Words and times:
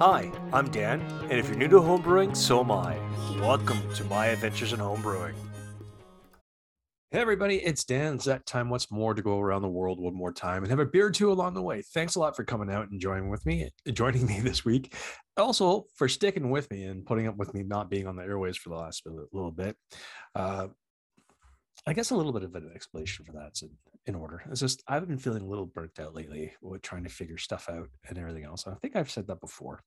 Hi, 0.00 0.32
I'm 0.50 0.70
Dan, 0.70 1.02
and 1.24 1.32
if 1.32 1.48
you're 1.48 1.58
new 1.58 1.68
to 1.68 1.76
homebrewing, 1.76 2.34
so 2.34 2.60
am 2.60 2.70
I. 2.70 2.98
Welcome 3.38 3.82
to 3.96 4.04
my 4.04 4.28
adventures 4.28 4.72
in 4.72 4.80
homebrewing. 4.80 5.34
Hey 7.10 7.18
everybody, 7.18 7.56
it's 7.56 7.84
Dan. 7.84 8.14
It's 8.14 8.24
that 8.24 8.46
time 8.46 8.70
once 8.70 8.90
more 8.90 9.12
to 9.12 9.20
go 9.20 9.38
around 9.38 9.60
the 9.60 9.68
world 9.68 10.00
one 10.00 10.14
more 10.14 10.32
time 10.32 10.62
and 10.62 10.70
have 10.70 10.78
a 10.78 10.86
beer 10.86 11.08
or 11.08 11.10
two 11.10 11.30
along 11.30 11.52
the 11.52 11.60
way. 11.60 11.82
Thanks 11.82 12.14
a 12.14 12.18
lot 12.18 12.34
for 12.34 12.44
coming 12.44 12.70
out 12.70 12.88
and 12.88 12.98
joining 12.98 13.28
with 13.28 13.44
me, 13.44 13.68
joining 13.92 14.24
me 14.24 14.40
this 14.40 14.64
week. 14.64 14.96
Also 15.36 15.84
for 15.96 16.08
sticking 16.08 16.48
with 16.48 16.70
me 16.70 16.84
and 16.84 17.04
putting 17.04 17.26
up 17.26 17.36
with 17.36 17.52
me 17.52 17.62
not 17.62 17.90
being 17.90 18.06
on 18.06 18.16
the 18.16 18.22
airways 18.22 18.56
for 18.56 18.70
the 18.70 18.76
last 18.76 19.06
little 19.34 19.52
bit. 19.52 19.76
Uh, 20.34 20.68
I 21.86 21.92
guess 21.92 22.10
a 22.10 22.16
little 22.16 22.32
bit 22.32 22.44
of 22.44 22.54
an 22.54 22.70
explanation 22.74 23.26
for 23.26 23.32
that. 23.32 23.60
in, 23.60 23.68
in 24.06 24.14
order. 24.14 24.42
It's 24.50 24.60
just 24.60 24.82
I've 24.88 25.06
been 25.06 25.18
feeling 25.18 25.42
a 25.42 25.48
little 25.48 25.66
burnt 25.66 25.98
out 26.00 26.14
lately 26.14 26.52
with 26.62 26.82
trying 26.82 27.04
to 27.04 27.10
figure 27.10 27.38
stuff 27.38 27.68
out 27.68 27.88
and 28.08 28.18
everything 28.18 28.44
else. 28.44 28.66
I 28.66 28.74
think 28.74 28.96
I've 28.96 29.10
said 29.10 29.26
that 29.28 29.40
before. 29.40 29.82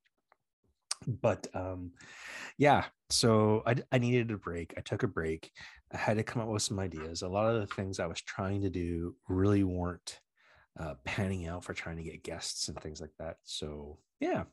But 1.06 1.48
um, 1.54 1.92
yeah, 2.58 2.86
so 3.10 3.62
I, 3.66 3.76
I 3.92 3.98
needed 3.98 4.32
a 4.32 4.38
break. 4.38 4.74
I 4.78 4.82
took 4.82 5.04
a 5.04 5.08
break. 5.08 5.52
I 5.92 5.98
had 5.98 6.18
to 6.18 6.24
come 6.24 6.42
up 6.42 6.48
with 6.48 6.62
some 6.62 6.80
ideas. 6.80 7.22
A 7.22 7.28
lot 7.28 7.54
of 7.54 7.60
the 7.60 7.76
things 7.76 8.00
I 8.00 8.06
was 8.06 8.22
trying 8.22 8.62
to 8.62 8.70
do 8.70 9.16
really 9.28 9.64
weren't 9.64 10.20
uh, 10.80 10.96
panning 11.04 11.48
out 11.48 11.64
for 11.64 11.74
trying 11.74 11.98
to 11.98 12.04
get 12.04 12.24
guests 12.24 12.70
and 12.70 12.80
things 12.80 13.02
like 13.02 13.12
that. 13.20 13.36
So 13.44 13.98
yeah, 14.22 14.44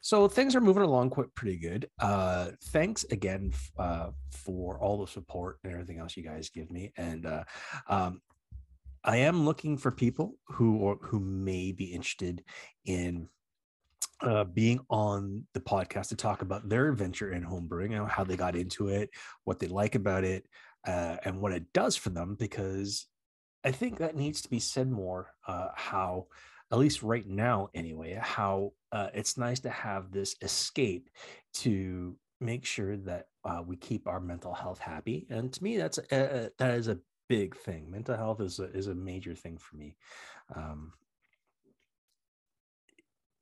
so 0.00 0.28
things 0.28 0.54
are 0.54 0.60
moving 0.60 0.82
along 0.82 1.10
quite 1.10 1.34
pretty 1.34 1.58
good. 1.58 1.88
Uh, 1.98 2.50
thanks 2.66 3.04
again 3.10 3.52
uh, 3.78 4.10
for 4.30 4.78
all 4.78 4.98
the 4.98 5.10
support 5.10 5.58
and 5.64 5.72
everything 5.72 5.98
else 5.98 6.16
you 6.16 6.22
guys 6.22 6.50
give 6.50 6.70
me. 6.70 6.92
And 6.96 7.26
uh, 7.26 7.44
um, 7.88 8.20
I 9.08 9.16
am 9.16 9.46
looking 9.46 9.78
for 9.78 9.90
people 9.90 10.36
who 10.48 10.98
who 11.00 11.18
may 11.18 11.72
be 11.72 11.86
interested 11.86 12.44
in 12.84 13.30
uh, 14.20 14.44
being 14.44 14.80
on 14.90 15.46
the 15.54 15.60
podcast 15.60 16.08
to 16.08 16.16
talk 16.16 16.42
about 16.42 16.68
their 16.68 16.90
adventure 16.90 17.32
in 17.32 17.42
homebrewing, 17.42 17.92
you 17.92 18.04
how 18.04 18.22
they 18.22 18.36
got 18.36 18.54
into 18.54 18.88
it, 18.88 19.08
what 19.44 19.60
they 19.60 19.66
like 19.66 19.94
about 19.94 20.24
it, 20.24 20.44
uh, 20.86 21.16
and 21.24 21.40
what 21.40 21.52
it 21.52 21.72
does 21.72 21.96
for 21.96 22.10
them. 22.10 22.36
Because 22.38 23.06
I 23.64 23.72
think 23.72 23.96
that 23.96 24.14
needs 24.14 24.42
to 24.42 24.50
be 24.50 24.60
said 24.60 24.90
more. 24.90 25.32
Uh, 25.46 25.68
how 25.74 26.26
at 26.70 26.78
least 26.78 27.02
right 27.02 27.26
now 27.26 27.70
anyway 27.72 28.18
how 28.20 28.72
uh, 28.92 29.08
it's 29.14 29.38
nice 29.38 29.60
to 29.60 29.70
have 29.70 30.12
this 30.12 30.36
escape 30.42 31.08
to 31.54 32.14
make 32.40 32.66
sure 32.66 32.98
that 32.98 33.28
uh, 33.46 33.62
we 33.66 33.74
keep 33.74 34.06
our 34.06 34.20
mental 34.20 34.52
health 34.52 34.78
happy 34.78 35.26
and 35.30 35.50
to 35.50 35.64
me 35.64 35.78
that's 35.78 35.96
a, 35.96 36.50
that 36.58 36.74
is 36.74 36.88
a 36.88 36.98
big 37.28 37.56
thing. 37.56 37.90
Mental 37.90 38.16
health 38.16 38.40
is 38.40 38.58
a, 38.58 38.64
is 38.64 38.86
a 38.86 38.94
major 38.94 39.34
thing 39.34 39.58
for 39.58 39.76
me. 39.76 39.96
Um, 40.54 40.92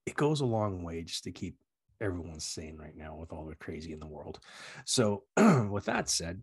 it 0.07 0.15
goes 0.15 0.41
a 0.41 0.47
long 0.47 0.83
way 0.83 1.03
just 1.03 1.25
to 1.25 1.33
keep 1.33 1.57
everyone 2.01 2.41
sane 2.41 2.77
right 2.77 2.97
now 2.97 3.17
with 3.17 3.33
all 3.33 3.47
the 3.47 3.55
crazy 3.57 3.93
in 3.93 4.01
the 4.01 4.07
world. 4.07 4.39
So 4.85 5.25
with 5.71 5.87
that 5.87 6.09
said 6.09 6.43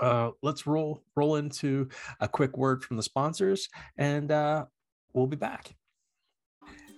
uh, 0.00 0.30
let's 0.42 0.66
roll 0.66 1.02
roll 1.16 1.36
into 1.36 1.88
a 2.20 2.28
quick 2.28 2.56
word 2.56 2.82
from 2.82 2.96
the 2.96 3.02
sponsors 3.02 3.68
and 3.96 4.30
uh, 4.30 4.66
we'll 5.12 5.26
be 5.26 5.36
back. 5.36 5.74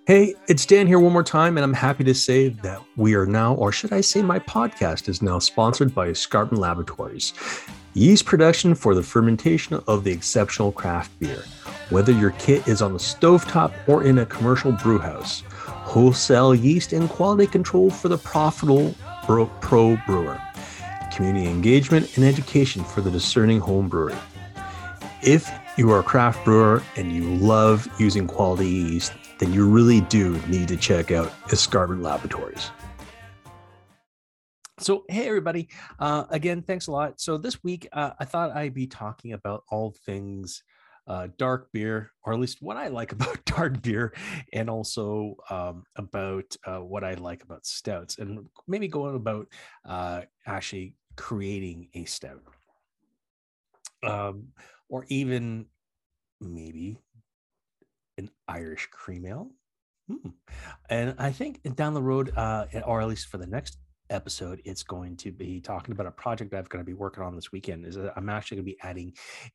Hey, 0.07 0.35
it's 0.49 0.67
Dan 0.67 0.89
here 0.89 0.99
one 0.99 1.13
more 1.13 1.23
time, 1.23 1.57
and 1.57 1.63
I'm 1.63 1.75
happy 1.75 2.03
to 2.05 2.15
say 2.15 2.49
that 2.49 2.83
we 2.97 3.15
are 3.15 3.27
now, 3.27 3.55
or 3.55 3.71
should 3.71 3.93
I 3.93 4.01
say, 4.01 4.23
my 4.23 4.41
podcast 4.41 5.09
is 5.09 5.23
now 5.23 5.39
sponsored 5.39 5.95
by 5.95 6.09
Escarpment 6.09 6.61
Laboratories. 6.61 7.33
Yeast 7.95 8.25
production 8.25 8.77
for 8.77 8.95
the 8.95 9.03
fermentation 9.03 9.83
of 9.89 10.05
the 10.05 10.13
exceptional 10.13 10.71
craft 10.71 11.11
beer. 11.19 11.43
Whether 11.89 12.13
your 12.13 12.31
kit 12.33 12.69
is 12.69 12.83
on 12.83 12.93
the 12.93 13.01
stovetop 13.01 13.73
or 13.89 14.05
in 14.05 14.19
a 14.19 14.27
commercial 14.27 14.71
brewhouse, 14.71 15.43
wholesale 15.67 16.55
yeast 16.55 16.93
and 16.93 17.11
quality 17.11 17.49
control 17.49 17.91
for 17.91 18.07
the 18.09 18.17
profitable 18.17 18.95
pro 19.25 19.97
brewer. 20.07 20.41
Community 21.13 21.49
engagement 21.49 22.17
and 22.17 22.25
education 22.25 22.85
for 22.85 23.01
the 23.01 23.11
discerning 23.11 23.59
home 23.59 23.89
brewer. 23.89 24.17
If 25.25 25.51
you 25.77 25.91
are 25.91 25.99
a 25.99 26.05
craft 26.05 26.45
brewer 26.45 26.85
and 26.95 27.11
you 27.11 27.25
love 27.25 27.89
using 27.99 28.29
quality 28.29 28.69
yeast, 28.69 29.13
then 29.41 29.53
you 29.53 29.69
really 29.69 30.03
do 30.03 30.41
need 30.47 30.69
to 30.69 30.77
check 30.77 31.11
out 31.11 31.33
Escarpment 31.51 32.03
Laboratories. 32.03 32.71
So, 34.81 35.05
hey, 35.11 35.29
everybody. 35.29 35.69
Uh, 35.99 36.25
again, 36.31 36.63
thanks 36.63 36.87
a 36.87 36.91
lot. 36.91 37.21
So, 37.21 37.37
this 37.37 37.63
week, 37.63 37.87
uh, 37.93 38.13
I 38.19 38.25
thought 38.25 38.57
I'd 38.57 38.73
be 38.73 38.87
talking 38.87 39.35
about 39.35 39.65
all 39.69 39.95
things 40.07 40.63
uh, 41.07 41.29
dark 41.37 41.71
beer, 41.71 42.13
or 42.25 42.33
at 42.33 42.41
least 42.41 42.63
what 42.63 42.79
I 42.79 42.89
like 42.89 43.13
about 43.19 43.45
dark 43.45 43.83
beer, 43.83 44.15
and 44.55 44.71
also 44.71 45.37
um, 45.51 45.85
about 45.97 46.57
uh, 46.67 46.79
what 46.79 47.05
I 47.05 47.13
like 47.13 47.43
about 47.43 47.67
stouts, 47.67 48.19
and 48.19 48.47
maybe 48.67 48.89
going 48.89 49.17
about 49.17 49.49
uh, 49.87 50.23
actually 50.47 50.95
creating 51.15 51.89
a 51.93 52.07
stout. 52.07 52.41
Um, 54.03 54.49
or 54.89 55.05
even 55.09 55.67
maybe 56.41 56.97
an 58.17 58.31
Irish 58.49 58.89
cream 58.91 59.27
ale. 59.27 59.51
Hmm. 60.09 60.31
And 60.89 61.17
I 61.19 61.33
think 61.33 61.61
down 61.77 61.93
the 61.93 62.03
road, 62.03 62.33
uh, 62.35 62.65
or 62.87 63.03
at 63.03 63.09
least 63.09 63.29
for 63.29 63.37
the 63.37 63.47
next 63.47 63.77
episode, 64.11 64.61
it's 64.65 64.83
going 64.83 65.17
to 65.19 65.31
be 65.33 65.61
talking 65.61 65.93
about 65.93 66.07
a 66.07 66.11
project 66.11 66.53
I'm 66.55 66.65
going 66.65 66.85
to 66.85 66.87
be 66.87 66.95
working 66.95 67.23
on 67.23 67.35
this 67.35 67.53
weekend. 67.53 67.87
Is 67.87 67.97
I'm 67.97 68.29
actually 68.29 68.57
going 68.57 68.67
to 68.67 68.73
be 68.73 68.81
adding 68.83 69.13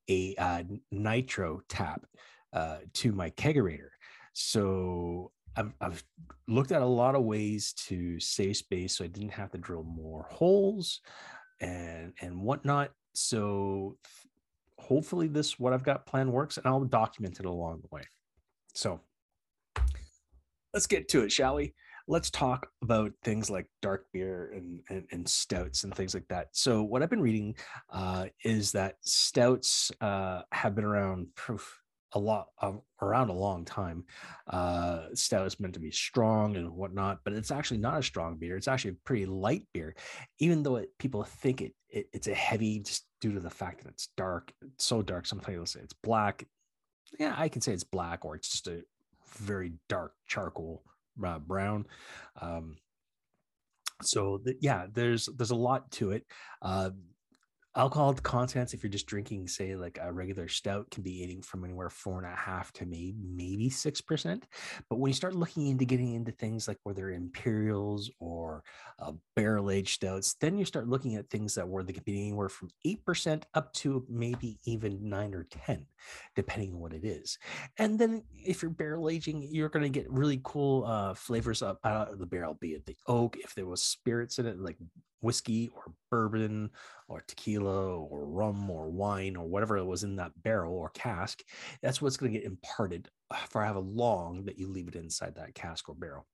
a 0.10 0.36
uh, 0.38 0.64
nitro 0.92 1.62
tap 1.70 2.06
uh, 2.54 2.78
to 2.94 3.12
my 3.12 3.30
kegerator. 3.32 3.90
So 4.34 5.32
I've, 5.56 5.74
I've 5.80 6.04
looked 6.48 6.72
at 6.72 6.82
a 6.82 6.86
lot 6.86 7.16
of 7.16 7.24
ways 7.24 7.74
to 7.88 8.20
save 8.20 8.58
space, 8.58 8.98
so 8.98 9.04
I 9.06 9.08
didn't 9.08 9.30
have 9.30 9.52
to 9.52 9.58
drill 9.58 9.84
more 9.84 10.28
holes 10.30 11.02
and 11.62 12.14
and 12.22 12.42
whatnot. 12.42 12.92
So 13.14 13.98
hopefully 14.78 15.28
this 15.28 15.60
what 15.60 15.74
I've 15.74 15.84
got 15.84 16.06
planned 16.06 16.32
works, 16.32 16.58
and 16.58 16.66
I'll 16.66 16.84
document 16.84 17.40
it 17.40 17.46
along 17.46 17.82
the 17.82 17.96
way. 17.96 18.04
So 18.74 19.00
let's 20.74 20.88
get 20.88 21.08
to 21.10 21.24
it, 21.24 21.32
shall 21.32 21.56
we? 21.56 21.74
Let's 22.08 22.30
talk 22.30 22.68
about 22.82 23.14
things 23.24 23.50
like 23.50 23.68
dark 23.82 24.06
beer 24.14 24.52
and, 24.54 24.82
and, 24.90 25.06
and 25.12 25.28
stouts 25.28 25.84
and 25.84 25.94
things 25.94 26.14
like 26.14 26.28
that. 26.30 26.50
So, 26.52 26.84
what 26.84 27.02
I've 27.02 27.10
been 27.10 27.22
reading 27.22 27.56
uh, 27.92 28.28
is 28.44 28.72
that 28.74 28.98
stouts 29.02 29.92
uh, 30.02 30.42
have 30.52 30.76
been 30.76 30.86
around 30.86 31.28
proof 31.36 31.82
a 32.14 32.20
lot 32.20 32.48
around 33.02 33.30
a 33.30 33.34
long 33.34 33.66
time. 33.66 34.06
Uh, 34.48 35.08
stout 35.14 35.48
is 35.48 35.60
meant 35.60 35.74
to 35.74 35.80
be 35.80 35.92
strong 35.92 36.56
and 36.56 36.72
whatnot, 36.72 37.20
but 37.26 37.34
it's 37.34 37.52
actually 37.52 37.80
not 37.80 38.00
a 38.00 38.04
strong 38.04 38.38
beer. 38.38 38.56
It's 38.56 38.70
actually 38.70 38.92
a 38.92 39.04
pretty 39.06 39.26
light 39.26 39.68
beer, 39.74 39.96
even 40.40 40.64
though 40.64 40.78
it, 40.78 40.98
people 40.98 41.24
think 41.24 41.62
it, 41.62 41.74
it, 41.90 42.08
it's 42.14 42.28
a 42.28 42.34
heavy 42.34 42.80
just 42.80 43.06
due 43.20 43.34
to 43.34 43.40
the 43.40 43.50
fact 43.50 43.84
that 43.84 43.90
it's 43.90 44.10
dark. 44.16 44.54
It's 44.62 44.86
so 44.86 45.02
dark. 45.02 45.26
Some 45.26 45.40
people 45.40 45.66
say 45.66 45.82
it's 45.82 45.94
black 45.94 46.46
yeah, 47.20 47.36
I 47.38 47.50
can 47.50 47.62
say 47.62 47.74
it's 47.74 47.84
black 47.84 48.26
or 48.26 48.36
it's 48.36 48.50
just 48.50 48.68
a 48.68 48.84
very 49.38 49.74
dark 49.90 50.14
charcoal 50.28 50.84
uh, 51.24 51.40
brown. 51.40 51.86
Um, 52.42 52.78
so 54.02 54.42
the, 54.44 54.56
yeah, 54.62 54.88
there's 54.92 55.30
there's 55.38 55.52
a 55.52 55.56
lot 55.56 55.92
to 55.92 56.12
it. 56.12 56.26
Uh, 56.62 56.92
alcohol 57.76 58.14
contents 58.14 58.74
if 58.74 58.84
you're 58.84 58.90
just 58.90 59.06
drinking 59.06 59.48
say 59.48 59.76
like 59.76 60.00
a 60.02 60.12
regular 60.12 60.48
stout 60.48 60.90
can 60.92 61.04
be 61.04 61.22
eating 61.22 61.42
from 61.42 61.66
anywhere 61.66 61.90
four 61.90 62.18
and 62.18 62.32
a 62.32 62.36
half 62.36 62.72
to 62.72 62.86
maybe 62.86 63.16
maybe 63.22 63.70
six 63.70 64.00
percent 64.00 64.48
but 64.90 64.98
when 64.98 65.10
you 65.10 65.14
start 65.14 65.36
looking 65.36 65.68
into 65.68 65.84
getting 65.84 66.14
into 66.14 66.32
things 66.32 66.68
like 66.68 66.78
where 66.84 66.96
they're 66.96 67.12
imperials 67.12 68.10
or 68.20 68.64
uh, 69.00 69.12
barrel 69.36 69.70
aged 69.72 69.96
stouts 69.96 70.36
then 70.40 70.58
you 70.58 70.64
start 70.64 70.88
looking 70.88 71.16
at 71.16 71.30
things 71.30 71.54
that 71.54 71.68
were 71.68 71.84
they 71.84 71.92
can 71.92 72.04
be 72.04 72.22
anywhere 72.22 72.50
from 72.50 72.70
eight 72.86 73.04
percent 73.06 73.46
up 73.54 73.74
to 73.74 74.06
maybe 74.10 74.58
even 74.64 75.10
nine 75.10 75.34
or 75.34 75.46
ten 75.50 75.86
depending 76.36 76.74
on 76.74 76.80
what 76.80 76.94
it 76.94 77.04
is 77.04 77.38
and 77.78 77.98
then 78.00 78.24
if 78.34 78.62
you're 78.62 78.72
barrel 78.72 79.10
aging 79.10 79.48
you're 79.52 79.70
going 79.70 79.84
to 79.84 79.90
get 79.90 80.10
really 80.12 80.40
cool 80.44 80.84
uh, 80.86 81.14
flavors 81.14 81.62
up 81.62 81.80
out 81.84 82.12
of 82.12 82.20
the 82.20 82.26
barrel 82.26 82.58
be 82.60 82.70
it 82.70 82.86
the 82.86 82.98
oak 83.08 83.38
if 83.38 83.54
there 83.56 83.66
was 83.66 83.82
spirits 83.82 84.40
in 84.40 84.46
it 84.46 84.60
like 84.60 84.78
whiskey 85.26 85.70
or 85.76 85.92
bourbon 86.12 86.70
or 87.10 87.24
tequila 87.28 87.98
or 87.98 88.26
rum 88.26 88.70
or 88.70 88.90
wine 88.90 89.36
or 89.36 89.48
whatever 89.48 89.78
it 89.78 89.84
was 89.84 90.04
in 90.04 90.16
that 90.16 90.32
barrel 90.44 90.76
or 90.76 90.90
cask, 90.90 91.44
that's 91.82 92.02
what's 92.02 92.16
going 92.16 92.32
to 92.32 92.40
get 92.40 92.48
imparted 92.48 93.10
uh, 93.32 93.36
for 93.50 93.64
however 93.64 93.80
long 93.80 94.46
that 94.46 94.58
you 94.58 94.70
leave 94.70 94.88
it 94.88 94.96
inside 94.96 95.36
that 95.36 95.56
cask 95.56 95.90
or 95.90 95.96
barrel. 95.96 96.26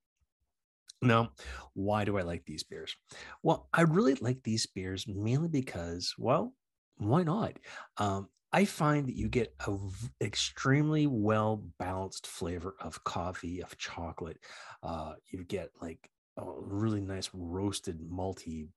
Now, 1.02 1.32
why 1.74 2.06
do 2.06 2.18
I 2.20 2.22
like 2.22 2.46
these 2.46 2.64
beers? 2.64 2.96
Well, 3.42 3.68
I 3.74 3.82
really 3.82 4.16
like 4.16 4.44
these 4.44 4.68
beers 4.68 5.08
mainly 5.08 5.48
because, 5.48 6.14
well, 6.18 6.54
why 6.98 7.24
not? 7.24 7.54
Um, 7.98 8.30
I 8.54 8.66
find 8.66 9.08
that 9.08 9.16
you 9.16 9.30
get 9.30 9.54
a 9.66 9.78
extremely 10.20 11.08
well 11.08 11.64
balanced 11.80 12.28
flavor 12.28 12.76
of 12.80 13.04
coffee, 13.04 13.62
of 13.62 13.78
chocolate. 13.78 14.40
Uh, 14.84 15.14
you 15.30 15.44
get 15.44 15.72
like 15.82 16.10
a 16.38 16.44
really 16.46 17.02
nice 17.02 17.30
roasted 17.34 18.00
malty 18.02 18.68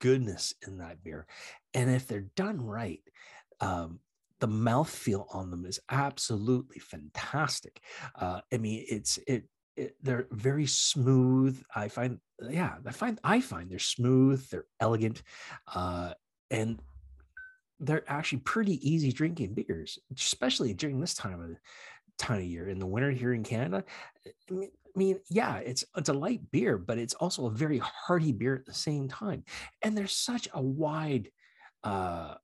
goodness 0.00 0.54
in 0.66 0.78
that 0.78 1.02
beer. 1.02 1.26
And 1.74 1.90
if 1.90 2.06
they're 2.06 2.28
done 2.36 2.60
right, 2.64 3.02
um, 3.60 4.00
the 4.40 4.48
mouthfeel 4.48 5.26
on 5.34 5.50
them 5.50 5.64
is 5.64 5.80
absolutely 5.90 6.78
fantastic. 6.78 7.80
Uh, 8.14 8.40
I 8.52 8.58
mean, 8.58 8.84
it's 8.88 9.18
it 9.26 9.44
it, 9.76 9.96
they're 10.02 10.26
very 10.32 10.66
smooth. 10.66 11.60
I 11.74 11.88
find, 11.88 12.18
yeah, 12.48 12.74
I 12.84 12.92
find 12.92 13.18
I 13.24 13.40
find 13.40 13.70
they're 13.70 13.78
smooth, 13.78 14.48
they're 14.50 14.66
elegant, 14.80 15.22
uh, 15.72 16.14
and 16.50 16.80
they're 17.80 18.04
actually 18.10 18.40
pretty 18.40 18.88
easy 18.88 19.12
drinking 19.12 19.54
beers, 19.54 19.98
especially 20.16 20.74
during 20.74 21.00
this 21.00 21.14
time 21.14 21.40
of 21.40 21.50
time 22.18 22.38
of 22.38 22.44
year 22.44 22.68
in 22.68 22.78
the 22.78 22.86
winter 22.86 23.10
here 23.10 23.32
in 23.32 23.44
Canada. 23.44 23.84
I 24.26 24.52
mean, 24.52 24.70
I 24.94 24.98
mean, 24.98 25.20
yeah, 25.30 25.58
it's 25.58 25.84
it's 25.96 26.08
a 26.08 26.14
light 26.14 26.40
beer, 26.50 26.76
but 26.78 26.98
it's 26.98 27.14
also 27.14 27.46
a 27.46 27.50
very 27.50 27.78
hearty 27.78 28.32
beer 28.32 28.56
at 28.56 28.66
the 28.66 28.74
same 28.74 29.08
time. 29.08 29.44
And 29.82 29.96
there's 29.96 30.12
such 30.12 30.48
a 30.52 30.62
wide 30.62 31.30
uh 31.84 32.34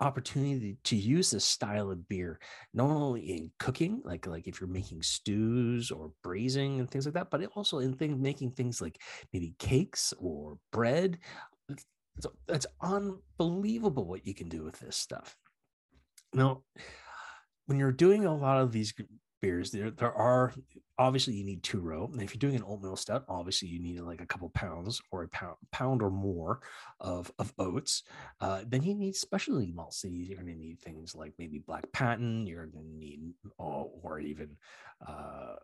opportunity 0.00 0.76
to 0.84 0.94
use 0.94 1.30
this 1.30 1.44
style 1.44 1.90
of 1.90 2.06
beer 2.06 2.38
not 2.74 2.90
only 2.90 3.22
in 3.22 3.50
cooking 3.58 4.02
like 4.04 4.26
like 4.26 4.46
if 4.46 4.60
you're 4.60 4.68
making 4.68 5.00
stews 5.02 5.90
or 5.90 6.12
braising 6.22 6.78
and 6.80 6.90
things 6.90 7.06
like 7.06 7.14
that 7.14 7.30
but 7.30 7.42
also 7.54 7.78
in 7.78 7.94
things 7.94 8.20
making 8.20 8.50
things 8.50 8.82
like 8.82 9.00
maybe 9.32 9.54
cakes 9.58 10.12
or 10.18 10.58
bread 10.70 11.18
so 12.20 12.32
it's 12.48 12.66
unbelievable 12.80 14.06
what 14.06 14.26
you 14.26 14.34
can 14.34 14.48
do 14.48 14.64
with 14.64 14.78
this 14.80 14.96
stuff. 14.96 15.36
Now 16.32 16.62
when 17.66 17.78
you're 17.78 17.92
doing 17.92 18.24
a 18.24 18.34
lot 18.34 18.60
of 18.60 18.72
these 18.72 18.94
beers 19.42 19.70
there 19.70 19.90
there 19.90 20.12
are 20.14 20.52
obviously 20.98 21.34
you 21.34 21.44
need 21.44 21.62
two 21.62 21.80
row. 21.80 22.08
And 22.10 22.22
if 22.22 22.32
you're 22.32 22.38
doing 22.38 22.56
an 22.56 22.64
oatmeal 22.66 22.96
stout 22.96 23.24
obviously 23.28 23.68
you 23.68 23.80
need 23.80 24.00
like 24.00 24.20
a 24.20 24.26
couple 24.26 24.48
pounds 24.50 25.00
or 25.10 25.24
a 25.24 25.28
pound, 25.28 25.56
pound 25.72 26.02
or 26.02 26.10
more 26.10 26.60
of, 27.00 27.30
of 27.38 27.52
oats. 27.58 28.02
Uh, 28.40 28.62
then 28.66 28.82
you 28.82 28.94
need 28.94 29.14
specialty 29.14 29.72
malts. 29.72 30.00
So 30.00 30.08
you're 30.08 30.36
going 30.36 30.52
to 30.52 30.58
need 30.58 30.80
things 30.80 31.14
like 31.14 31.34
maybe 31.38 31.58
black 31.58 31.90
patent. 31.92 32.48
You're 32.48 32.66
going 32.66 32.86
to 32.86 32.98
need 32.98 33.34
oh, 33.58 33.90
or 34.02 34.20
even 34.20 34.56
uh, 35.06 35.56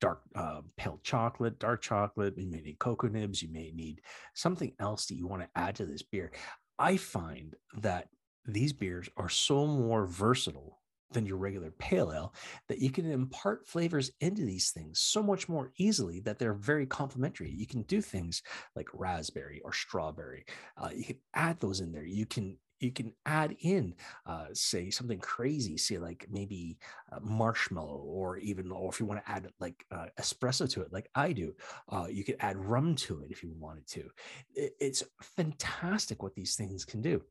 dark 0.00 0.22
uh, 0.34 0.60
pale 0.76 1.00
chocolate 1.02 1.58
dark 1.58 1.82
chocolate 1.82 2.34
you 2.36 2.50
may 2.50 2.60
need 2.60 2.78
cocoa 2.78 3.08
nibs 3.08 3.42
you 3.42 3.52
may 3.52 3.70
need 3.74 4.00
something 4.34 4.72
else 4.80 5.06
that 5.06 5.16
you 5.16 5.26
want 5.26 5.42
to 5.42 5.48
add 5.54 5.74
to 5.76 5.86
this 5.86 6.02
beer. 6.02 6.32
I 6.78 6.96
find 6.96 7.54
that 7.80 8.08
these 8.46 8.72
beers 8.72 9.08
are 9.16 9.28
so 9.28 9.66
more 9.66 10.06
versatile 10.06 10.80
than 11.10 11.26
your 11.26 11.38
regular 11.38 11.70
pale 11.78 12.12
ale 12.12 12.34
that 12.68 12.80
you 12.80 12.90
can 12.90 13.10
impart 13.10 13.66
flavors 13.66 14.10
into 14.20 14.44
these 14.44 14.70
things 14.70 15.00
so 15.00 15.22
much 15.22 15.48
more 15.48 15.72
easily 15.78 16.20
that 16.20 16.38
they're 16.38 16.52
very 16.52 16.86
complementary. 16.86 17.50
You 17.50 17.66
can 17.66 17.82
do 17.82 18.02
things 18.02 18.42
like 18.76 18.88
raspberry 18.92 19.60
or 19.64 19.72
strawberry 19.72 20.44
uh, 20.76 20.90
you 20.94 21.04
can 21.04 21.18
add 21.34 21.58
those 21.60 21.80
in 21.80 21.92
there. 21.92 22.04
You 22.04 22.26
can 22.26 22.58
you 22.80 22.92
can 22.92 23.12
add 23.26 23.56
in 23.60 23.94
uh, 24.26 24.46
say 24.52 24.90
something 24.90 25.18
crazy 25.18 25.76
say 25.76 25.98
like 25.98 26.26
maybe 26.30 26.78
uh, 27.12 27.18
marshmallow 27.22 28.02
or 28.04 28.38
even 28.38 28.70
or 28.70 28.90
if 28.90 29.00
you 29.00 29.06
want 29.06 29.24
to 29.24 29.30
add 29.30 29.48
like 29.60 29.84
uh, 29.90 30.06
espresso 30.20 30.68
to 30.68 30.82
it 30.82 30.92
like 30.92 31.08
i 31.14 31.32
do 31.32 31.54
uh, 31.90 32.06
you 32.10 32.24
could 32.24 32.36
add 32.40 32.56
rum 32.56 32.94
to 32.94 33.20
it 33.22 33.30
if 33.30 33.42
you 33.42 33.52
wanted 33.58 33.86
to 33.86 34.08
it's 34.54 35.02
fantastic 35.20 36.22
what 36.22 36.34
these 36.34 36.56
things 36.56 36.84
can 36.84 37.00
do 37.00 37.22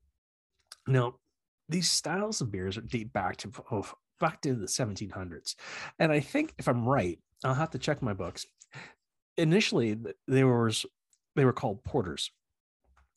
now 0.88 1.13
these 1.69 1.89
styles 1.89 2.41
of 2.41 2.51
beers 2.51 2.77
date 2.88 3.11
back 3.13 3.38
to 3.38 3.51
oh, 3.71 3.85
back 4.19 4.41
to 4.41 4.55
the 4.55 4.65
1700s, 4.65 5.55
and 6.00 6.11
I 6.11 6.19
think 6.19 6.53
if 6.57 6.67
I'm 6.67 6.88
right, 6.88 7.19
I'll 7.43 7.53
have 7.53 7.71
to 7.71 7.79
check 7.79 8.01
my 8.01 8.13
books. 8.13 8.45
Initially, 9.38 9.97
they 10.27 10.43
were 10.43 10.71
they 11.35 11.45
were 11.45 11.53
called 11.53 11.83
porters, 11.83 12.31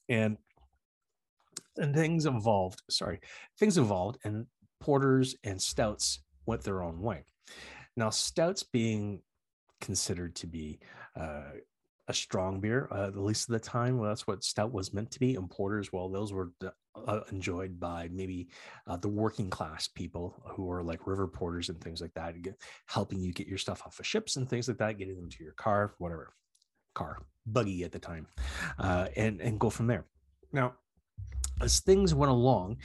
and 0.09 0.37
and 1.77 1.95
things 1.95 2.27
evolved. 2.27 2.83
Sorry, 2.91 3.21
things 3.59 3.79
evolved, 3.79 4.19
and 4.25 4.47
porters 4.81 5.37
and 5.45 5.61
stouts 5.61 6.21
went 6.47 6.63
their 6.63 6.83
own 6.83 7.01
way. 7.01 7.25
Now, 7.97 8.11
stouts 8.11 8.63
being 8.63 9.23
considered 9.81 10.35
to 10.37 10.47
be 10.47 10.81
uh, 11.19 11.53
a 12.09 12.15
strong 12.15 12.61
beer, 12.61 12.89
uh, 12.91 13.07
at 13.07 13.17
least 13.17 13.49
at 13.49 13.53
the 13.53 13.69
time. 13.69 13.99
Well, 13.99 14.11
that's 14.11 14.27
what 14.27 14.45
stout 14.45 14.73
was 14.73 14.93
meant 14.93 15.11
to 15.13 15.21
be. 15.21 15.37
And 15.37 15.51
porters, 15.51 15.93
well, 15.93 16.09
those 16.09 16.33
were 16.33 16.51
uh, 16.95 17.21
enjoyed 17.31 17.79
by 17.79 18.09
maybe 18.13 18.49
uh, 18.87 18.97
the 18.97 19.09
working 19.09 19.49
class 19.49 19.89
people 19.89 20.43
who 20.55 20.71
are 20.71 20.83
like 20.83 21.07
river 21.07 21.29
porters 21.29 21.69
and 21.69 21.81
things 21.81 22.01
like 22.01 22.15
that, 22.15 22.41
get, 22.43 22.61
helping 22.87 23.21
you 23.21 23.33
get 23.33 23.47
your 23.47 23.59
stuff 23.59 23.83
off 23.87 24.01
of 24.01 24.07
ships 24.07 24.37
and 24.37 24.49
things 24.49 24.69
like 24.69 24.79
that, 24.79 24.99
getting 24.99 25.17
them 25.17 25.31
to 25.31 25.45
your 25.45 25.53
car, 25.53 25.95
whatever 25.99 26.35
car, 26.95 27.19
buggy 27.47 27.85
at 27.85 27.93
the 27.93 27.99
time, 27.99 28.27
uh, 28.79 29.07
and 29.17 29.41
and 29.41 29.61
go 29.61 29.71
from 29.71 29.87
there. 29.87 30.05
Now, 30.53 30.75
as 31.61 31.81
things 31.81 32.15
went 32.15 32.33
along, 32.33 32.79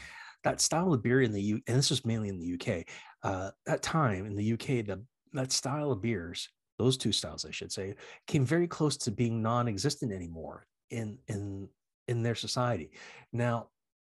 that 0.43 0.61
style 0.61 0.93
of 0.93 1.01
beer 1.01 1.21
in 1.21 1.31
the 1.31 1.41
U, 1.41 1.61
and 1.67 1.77
this 1.77 1.89
was 1.89 2.05
mainly 2.05 2.29
in 2.29 2.39
the 2.39 2.53
UK, 2.53 2.85
uh, 3.23 3.51
that 3.65 3.81
time 3.81 4.25
in 4.25 4.35
the 4.35 4.53
UK, 4.53 4.85
the 4.85 5.03
that 5.33 5.51
style 5.51 5.91
of 5.91 6.01
beers 6.01 6.49
those 6.77 6.97
two 6.97 7.11
styles, 7.11 7.45
I 7.45 7.51
should 7.51 7.71
say, 7.71 7.95
came 8.27 8.45
very 8.45 8.67
close 8.67 8.97
to 8.97 9.11
being 9.11 9.41
non-existent 9.41 10.11
anymore 10.11 10.67
in 10.89 11.17
in 11.27 11.69
in 12.07 12.21
their 12.21 12.35
society. 12.35 12.91
Now, 13.31 13.69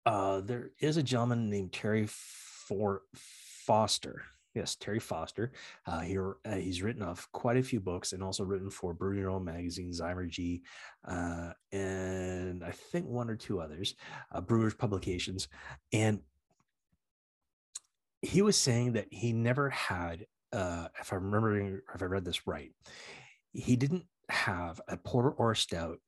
uh, 0.04 0.40
there 0.40 0.70
is 0.80 0.96
a 0.96 1.02
gentleman 1.02 1.50
named 1.50 1.72
Terry 1.72 2.06
For 2.08 3.02
Foster. 3.14 4.22
Yes, 4.56 4.74
Terry 4.74 4.98
Foster. 4.98 5.52
Uh, 5.86 6.00
he, 6.00 6.18
uh, 6.18 6.54
he's 6.54 6.82
written 6.82 7.02
off 7.02 7.28
quite 7.32 7.58
a 7.58 7.62
few 7.62 7.78
books 7.78 8.12
and 8.12 8.22
also 8.22 8.42
written 8.42 8.70
for 8.70 8.96
Own 9.28 9.44
Magazine, 9.44 9.92
Zymurgy, 9.92 10.62
uh, 11.06 11.52
and 11.72 12.64
I 12.64 12.70
think 12.70 13.06
one 13.06 13.30
or 13.30 13.36
two 13.36 13.60
others, 13.60 13.94
uh, 14.32 14.40
Brewers 14.40 14.74
Publications. 14.74 15.48
And 15.92 16.20
he 18.22 18.42
was 18.42 18.56
saying 18.56 18.94
that 18.94 19.06
he 19.10 19.32
never 19.32 19.70
had 19.70 20.26
uh, 20.52 20.88
if 21.00 21.12
I'm 21.12 21.24
remembering, 21.24 21.80
if 21.94 22.02
I 22.02 22.06
read 22.06 22.24
this 22.24 22.46
right, 22.46 22.72
he 23.52 23.76
didn't 23.76 24.04
have 24.28 24.80
a 24.88 24.96
porter 24.96 25.30
or 25.30 25.52
a 25.52 25.56
stout 25.56 25.98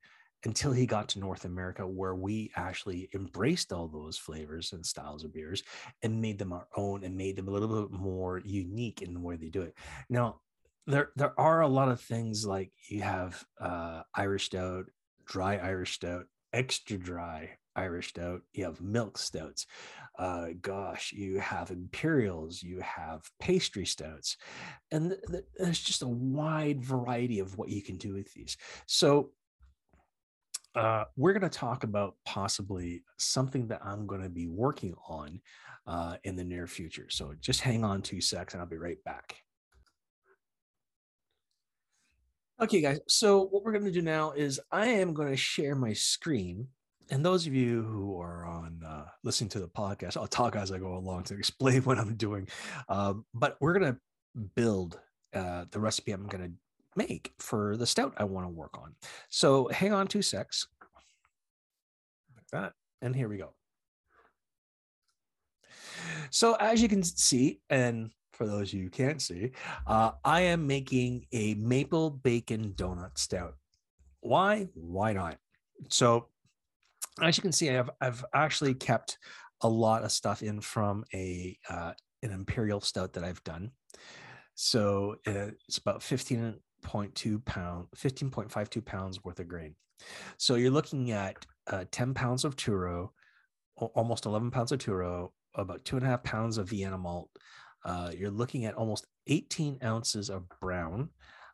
until 0.45 0.73
he 0.73 0.87
got 0.87 1.09
to 1.11 1.19
North 1.19 1.45
America, 1.45 1.87
where 1.87 2.15
we 2.15 2.51
actually 2.57 3.09
embraced 3.15 3.73
all 3.73 3.89
those 3.89 4.17
flavors 4.17 4.73
and 4.73 4.85
styles 4.85 5.25
of 5.25 5.33
beers 5.33 5.63
and 6.03 6.21
made 6.21 6.39
them 6.39 6.53
our 6.53 6.69
own 6.77 7.05
and 7.05 7.17
made 7.17 7.37
them 7.37 7.49
a 7.49 7.51
little 7.51 7.87
bit 7.87 7.99
more 7.99 8.41
unique 8.45 9.03
in 9.03 9.15
the 9.15 9.21
way 9.21 9.37
they 9.37 9.49
do 9.49 9.63
it. 9.63 9.75
Now, 10.09 10.41
there 10.87 11.11
there 11.17 11.39
are 11.39 11.61
a 11.61 11.69
lot 11.69 11.91
of 11.91 12.01
things 12.01 12.47
like 12.47 12.73
you 12.89 13.03
have 13.03 13.45
uh, 13.61 14.03
Irish 14.15 14.47
stout, 14.47 14.87
dry 15.27 15.57
Irish 15.57 15.95
stout, 15.95 16.25
extra 16.53 16.97
dry 16.97 17.51
Irish 17.77 18.09
stout, 18.09 18.41
you 18.53 18.65
have 18.65 18.81
milk 18.81 19.19
stouts 19.19 19.67
uh, 20.19 20.49
gosh, 20.61 21.13
you 21.13 21.39
have 21.39 21.71
imperials, 21.71 22.61
you 22.61 22.81
have 22.81 23.23
pastry 23.39 23.87
stouts, 23.87 24.37
and 24.91 25.11
th- 25.11 25.21
th- 25.31 25.45
there's 25.57 25.81
just 25.81 26.03
a 26.03 26.09
wide 26.09 26.83
variety 26.83 27.39
of 27.39 27.57
what 27.57 27.69
you 27.69 27.81
can 27.83 27.97
do 27.97 28.15
with 28.15 28.33
these. 28.35 28.57
So, 28.87 29.31
uh, 30.75 31.05
we're 31.17 31.33
going 31.33 31.49
to 31.49 31.59
talk 31.59 31.85
about 31.85 32.17
possibly 32.25 33.03
something 33.17 33.67
that 33.69 33.81
I'm 33.85 34.07
going 34.07 34.23
to 34.23 34.29
be 34.29 34.47
working 34.47 34.95
on 35.09 35.41
uh, 35.87 36.17
in 36.25 36.37
the 36.37 36.45
near 36.45 36.67
future. 36.67 37.07
So, 37.09 37.35
just 37.41 37.61
hang 37.61 37.85
on 37.85 38.03
two 38.03 38.21
secs 38.21 38.55
and 38.55 38.61
I'll 38.61 38.69
be 38.69 38.77
right 38.77 39.03
back. 39.05 39.37
Okay, 42.61 42.81
guys. 42.81 43.01
So, 43.09 43.47
what 43.47 43.65
we're 43.65 43.73
going 43.73 43.85
to 43.85 43.91
do 43.91 44.03
now 44.03 44.33
is 44.33 44.61
I 44.71 44.87
am 44.87 45.15
going 45.15 45.31
to 45.31 45.37
share 45.37 45.75
my 45.75 45.93
screen 45.93 46.69
and 47.11 47.25
those 47.25 47.47
of 47.47 47.55
you 47.55 47.83
who 47.83 48.21
are 48.21 48.45
on 48.45 48.83
uh, 48.87 49.07
listening 49.25 49.49
to 49.51 49.61
the 49.61 49.69
podcast, 49.69 50.17
I'll 50.17 50.27
talk 50.27 50.57
as 50.57 50.71
I 50.71 50.79
go 50.79 50.95
along 50.95 51.25
to 51.25 51.35
explain 51.35 51.83
what 51.85 51.99
I'm 51.99 52.17
doing. 52.17 52.49
Um, 52.89 53.25
but 53.35 53.57
we're 53.61 53.73
gonna 53.73 53.97
build 54.55 55.01
uh, 55.35 55.65
the 55.71 55.81
recipe 55.81 56.13
I'm 56.13 56.27
gonna 56.27 56.51
make 56.99 57.33
for 57.39 57.77
the 57.77 57.87
stout 57.87 58.13
I 58.19 58.25
want 58.25 58.45
to 58.47 58.51
work 58.51 58.77
on. 58.77 58.95
So 59.31 59.69
hang 59.69 59.93
on 59.93 60.07
two 60.07 60.23
secs, 60.23 60.67
like 62.37 62.51
that, 62.53 62.73
and 63.01 63.17
here 63.17 63.29
we 63.29 63.39
go. 63.39 63.55
So 66.31 66.55
as 66.55 66.83
you 66.83 66.89
can 66.89 67.03
see, 67.03 67.61
and 67.71 68.11
for 68.33 68.47
those 68.47 68.73
you 68.73 68.91
can't 68.91 69.23
see, 69.23 69.53
uh, 69.87 70.13
I 70.25 70.43
am 70.43 70.67
making 70.67 71.27
a 71.33 71.55
maple 71.55 72.11
bacon 72.11 72.73
donut 72.77 73.19
stout. 73.19 73.55
Why? 74.21 74.69
Why 74.75 75.13
not? 75.13 75.39
So 75.89 76.29
as 77.23 77.37
you 77.37 77.43
can 77.43 77.53
see, 77.53 77.71
I've 77.71 77.91
I've 78.01 78.25
actually 78.35 78.75
kept 78.75 79.19
a 79.63 79.69
lot 79.69 80.05
of 80.05 80.13
stuff 80.13 80.43
in 80.43 80.61
from 80.61 81.05
a 81.15 81.57
uh, 81.69 81.93
an 82.23 82.33
imperial 82.33 82.81
stout 82.81 83.13
that 83.15 83.25
I've 83.25 83.43
done. 83.45 83.71
So 84.55 85.17
uh, 85.27 85.51
it's 85.69 85.79
about 85.79 86.03
15.2 86.85 87.45
pound, 87.45 87.87
15.52 87.97 88.85
pounds 88.85 89.25
worth 89.25 89.41
of 89.41 89.49
grain. 89.49 89.75
So 90.37 90.55
you're 90.55 90.71
looking 90.71 91.11
at 91.11 91.45
uh, 91.67 91.85
10 91.91 92.15
pounds 92.15 92.45
of 92.45 92.57
two 92.57 92.75
row, 92.75 93.13
almost 93.77 94.27
11 94.27 94.51
pounds 94.51 94.73
of 94.73 94.79
two 94.79 94.95
row, 94.95 95.33
about 95.55 95.85
two 95.85 95.97
and 95.97 96.05
a 96.05 96.09
half 96.09 96.23
pounds 96.23 96.59
of 96.59 96.69
Vienna 96.69 96.99
malt. 96.99 97.31
Uh, 97.85 98.11
you're 98.17 98.31
looking 98.31 98.65
at 98.65 98.75
almost 98.75 99.07
18 99.27 99.79
ounces 99.83 100.31
of 100.31 100.49
brown. 100.61 101.11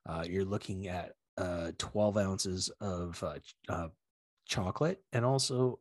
Uh, 0.06 0.24
you're 0.28 0.44
looking 0.44 0.88
at 0.88 1.12
uh, 1.38 1.72
12 1.78 2.16
ounces 2.16 2.70
of 2.80 3.22
uh, 3.22 3.38
uh, 3.68 3.88
chocolate 4.46 5.02
and 5.12 5.24
also 5.24 5.78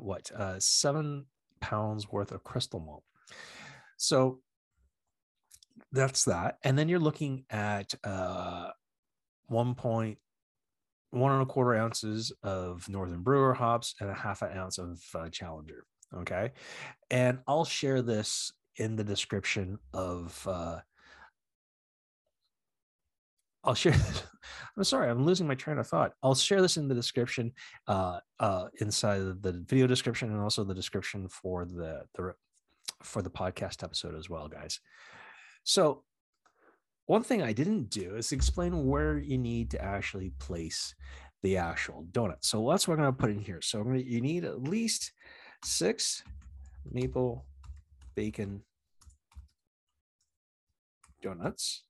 what 0.00 0.30
seven 0.58 1.26
pounds 1.60 2.10
worth 2.10 2.32
of 2.32 2.42
crystal 2.44 2.80
malt. 2.80 3.04
So 3.96 4.40
that's 5.92 6.24
that. 6.24 6.58
And 6.64 6.78
then 6.78 6.88
you're 6.88 6.98
looking 6.98 7.44
at 7.50 7.94
uh, 8.04 8.70
one 9.50 9.74
point 9.74 10.18
one 11.10 11.32
and 11.32 11.42
a 11.42 11.46
quarter 11.46 11.74
ounces 11.74 12.32
of 12.42 12.88
Northern 12.88 13.22
Brewer 13.22 13.52
hops 13.52 13.96
and 14.00 14.08
a 14.08 14.14
half 14.14 14.42
an 14.42 14.56
ounce 14.56 14.78
of 14.78 15.02
uh, 15.14 15.28
Challenger. 15.28 15.84
Okay, 16.16 16.52
and 17.10 17.38
I'll 17.46 17.64
share 17.64 18.02
this 18.02 18.52
in 18.76 18.96
the 18.96 19.04
description 19.04 19.78
of. 19.92 20.46
Uh, 20.48 20.78
I'll 23.62 23.74
share. 23.74 23.94
I'm 24.76 24.84
sorry, 24.84 25.10
I'm 25.10 25.26
losing 25.26 25.46
my 25.46 25.54
train 25.54 25.78
of 25.78 25.86
thought. 25.86 26.12
I'll 26.22 26.34
share 26.34 26.62
this 26.62 26.76
in 26.76 26.88
the 26.88 26.94
description, 26.94 27.52
uh, 27.86 28.20
uh, 28.38 28.68
inside 28.80 29.20
of 29.20 29.42
the 29.42 29.52
video 29.52 29.86
description, 29.86 30.30
and 30.30 30.40
also 30.40 30.64
the 30.64 30.74
description 30.74 31.28
for 31.28 31.64
the 31.64 32.02
the 32.14 32.34
for 33.02 33.22
the 33.22 33.30
podcast 33.30 33.82
episode 33.82 34.14
as 34.14 34.30
well, 34.30 34.48
guys. 34.48 34.80
So, 35.64 36.04
one 37.10 37.24
thing 37.24 37.42
I 37.42 37.52
didn't 37.52 37.90
do 37.90 38.14
is 38.14 38.30
explain 38.30 38.86
where 38.86 39.18
you 39.18 39.36
need 39.36 39.68
to 39.72 39.84
actually 39.84 40.30
place 40.38 40.94
the 41.42 41.56
actual 41.56 42.06
donut. 42.12 42.36
So 42.42 42.70
that's 42.70 42.86
what 42.86 43.00
I'm 43.00 43.02
going 43.02 43.12
to 43.12 43.20
put 43.20 43.30
in 43.30 43.40
here. 43.40 43.60
So 43.60 43.82
gonna, 43.82 43.98
you 43.98 44.20
need 44.20 44.44
at 44.44 44.62
least 44.62 45.10
six 45.64 46.22
maple 46.88 47.46
bacon 48.14 48.62
donuts. 51.20 51.82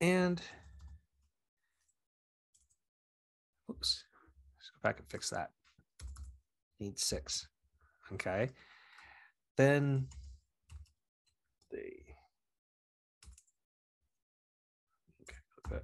And 0.00 0.40
oops, 3.68 4.04
let's 4.56 4.70
go 4.70 4.88
back 4.88 5.00
and 5.00 5.08
fix 5.10 5.30
that. 5.30 5.50
Need 6.78 6.96
six. 6.96 7.48
Okay. 8.12 8.50
Then 9.56 10.06
okay, 15.66 15.80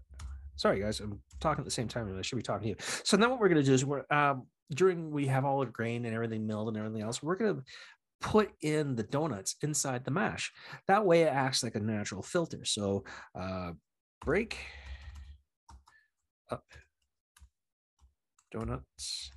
sorry 0.56 0.80
guys, 0.80 1.00
I'm 1.00 1.20
talking 1.40 1.62
at 1.62 1.64
the 1.64 1.70
same 1.70 1.88
time 1.88 2.16
I 2.16 2.22
should 2.22 2.36
be 2.36 2.42
talking 2.42 2.62
to 2.62 2.68
you. 2.68 2.76
So 3.04 3.16
now 3.16 3.30
what 3.30 3.40
we're 3.40 3.48
gonna 3.48 3.62
do 3.62 3.72
is 3.72 3.84
we're 3.84 4.04
um 4.10 4.46
during 4.74 5.10
we 5.10 5.26
have 5.26 5.44
all 5.44 5.60
the 5.60 5.66
grain 5.66 6.04
and 6.04 6.14
everything 6.14 6.46
milled 6.46 6.68
and 6.68 6.76
everything 6.76 7.02
else, 7.02 7.22
we're 7.22 7.36
gonna 7.36 7.62
put 8.20 8.50
in 8.60 8.96
the 8.96 9.02
donuts 9.02 9.56
inside 9.62 10.04
the 10.04 10.10
mash. 10.10 10.52
That 10.86 11.04
way 11.04 11.22
it 11.22 11.28
acts 11.28 11.62
like 11.62 11.74
a 11.74 11.80
natural 11.80 12.22
filter. 12.22 12.64
So 12.64 13.04
uh 13.38 13.72
break 14.24 14.58
up 16.50 16.64
donuts 18.52 19.30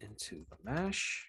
into 0.00 0.44
the 0.50 0.56
mash 0.64 1.28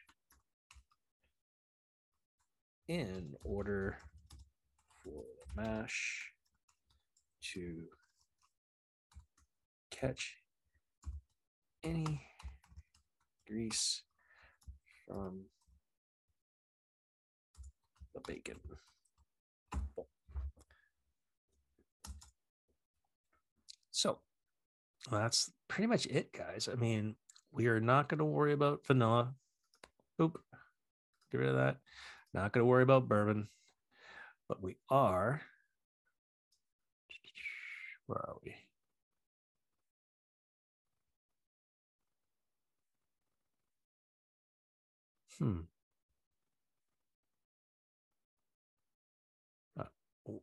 in 2.88 3.34
order 3.44 3.98
for 5.04 5.24
the 5.56 5.62
mash 5.62 6.32
to 7.54 7.84
catch 9.92 10.38
any 11.84 12.22
grease 13.46 14.04
from 15.06 15.46
the 18.14 18.22
bacon. 18.28 18.60
So 23.92 24.20
that's 25.12 25.52
pretty 25.68 25.88
much 25.88 26.06
it, 26.06 26.32
guys. 26.32 26.70
I 26.72 26.76
mean, 26.76 27.16
we 27.52 27.68
are 27.68 27.80
not 27.80 28.10
going 28.10 28.20
to 28.20 28.26
worry 28.26 28.54
about 28.54 28.86
vanilla. 28.86 29.34
Oop, 30.22 30.40
get 31.32 31.38
rid 31.40 31.50
of 31.50 31.56
that. 31.56 31.78
Not 32.38 32.52
going 32.52 32.62
to 32.62 32.70
worry 32.70 32.84
about 32.84 33.08
bourbon, 33.10 33.48
but 34.48 34.62
we 34.62 34.78
are. 34.92 35.42
Where 38.06 38.20
are 38.20 38.36
we? 38.46 38.54
Hmm. 45.40 45.62
Uh, 49.80 49.86
oh. 50.30 50.42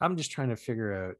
I'm 0.00 0.16
just 0.16 0.32
trying 0.32 0.48
to 0.48 0.56
figure 0.56 1.10
out 1.10 1.14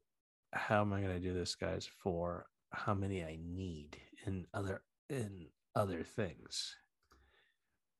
how 0.51 0.81
am 0.81 0.91
I 0.91 0.99
going 0.99 1.13
to 1.13 1.21
do 1.21 1.33
this, 1.33 1.55
guys, 1.55 1.87
for 2.03 2.47
how 2.75 2.93
many 2.93 3.23
I 3.23 3.37
need 3.41 3.97
in 4.25 4.45
other 4.53 4.81
in 5.09 5.47
other 5.75 6.03
things. 6.03 6.75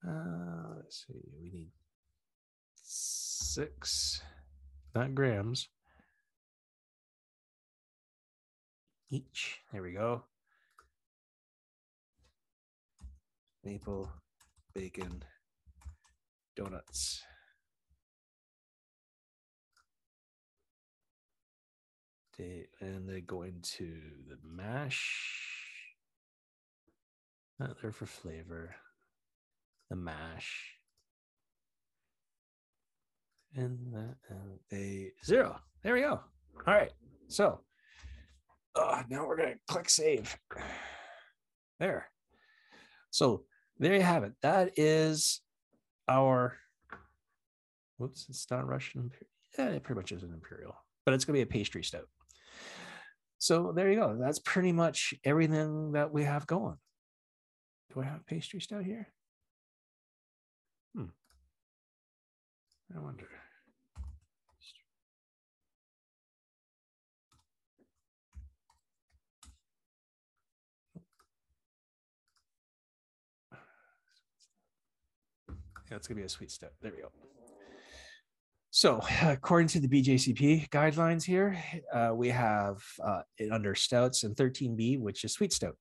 Uh, 0.07 0.75
let's 0.77 1.05
see. 1.07 1.31
We 1.41 1.49
need 1.49 1.69
six, 2.75 4.21
not 4.93 5.15
grams, 5.15 5.67
each. 9.09 9.61
There 9.71 9.81
we 9.81 9.93
go. 9.93 10.23
Maple 13.63 14.11
bacon 14.73 15.23
donuts. 16.55 17.23
And 22.37 23.07
they 23.07 23.21
go 23.21 23.43
into 23.43 23.99
the 24.27 24.37
mash. 24.43 25.41
Not 27.59 27.81
there 27.81 27.91
for 27.91 28.05
flavor. 28.05 28.75
The 29.89 29.95
mash. 29.95 30.71
And 33.55 33.93
the, 33.93 34.15
and 34.29 34.59
a 34.73 35.11
zero. 35.25 35.59
There 35.83 35.93
we 35.93 36.01
go. 36.01 36.19
All 36.67 36.73
right. 36.73 36.91
So 37.27 37.61
uh, 38.75 39.03
now 39.09 39.25
we're 39.25 39.37
going 39.37 39.53
to 39.53 39.59
click 39.67 39.89
save. 39.89 40.37
There. 41.77 42.07
So 43.11 43.43
there 43.79 43.95
you 43.95 44.01
have 44.01 44.23
it. 44.23 44.31
That 44.41 44.71
is 44.77 45.41
our. 46.07 46.55
Whoops, 47.97 48.27
it's 48.29 48.49
not 48.49 48.65
Russian. 48.65 49.11
Yeah, 49.59 49.71
it 49.71 49.83
pretty 49.83 49.99
much 49.99 50.13
is 50.13 50.23
an 50.23 50.33
imperial, 50.33 50.73
but 51.03 51.13
it's 51.13 51.25
going 51.25 51.33
to 51.33 51.45
be 51.45 51.49
a 51.49 51.53
pastry 51.53 51.83
stout. 51.83 52.07
So 53.45 53.71
there 53.75 53.91
you 53.91 53.99
go. 53.99 54.17
That's 54.19 54.39
pretty 54.39 54.71
much 54.71 55.13
everything 55.23 55.91
that 55.91 56.11
we 56.11 56.23
have 56.23 56.47
going. 56.47 56.77
Do 57.93 58.01
I 58.01 58.05
have 58.05 58.25
pastry 58.25 58.59
stout 58.59 58.83
here? 58.83 59.09
Hmm. 60.95 61.13
I 62.95 62.99
wonder. 62.99 63.27
Yeah, 75.91 75.97
it's 75.97 76.07
gonna 76.07 76.19
be 76.19 76.25
a 76.25 76.29
sweet 76.29 76.49
step. 76.49 76.73
There 76.81 76.91
we 76.91 77.03
go. 77.03 77.11
So, 78.75 78.99
according 79.21 79.69
to 79.69 79.79
the 79.79 79.87
BJCP 79.87 80.67
guidelines 80.67 81.23
here, 81.23 81.57
uh, 81.93 82.11
we 82.13 82.27
have 82.27 82.83
uh, 83.01 83.21
under 83.49 83.73
stouts 83.73 84.25
and 84.25 84.35
13B, 84.35 84.99
which 84.99 85.23
is 85.23 85.31
sweet 85.31 85.53
stout. 85.53 85.77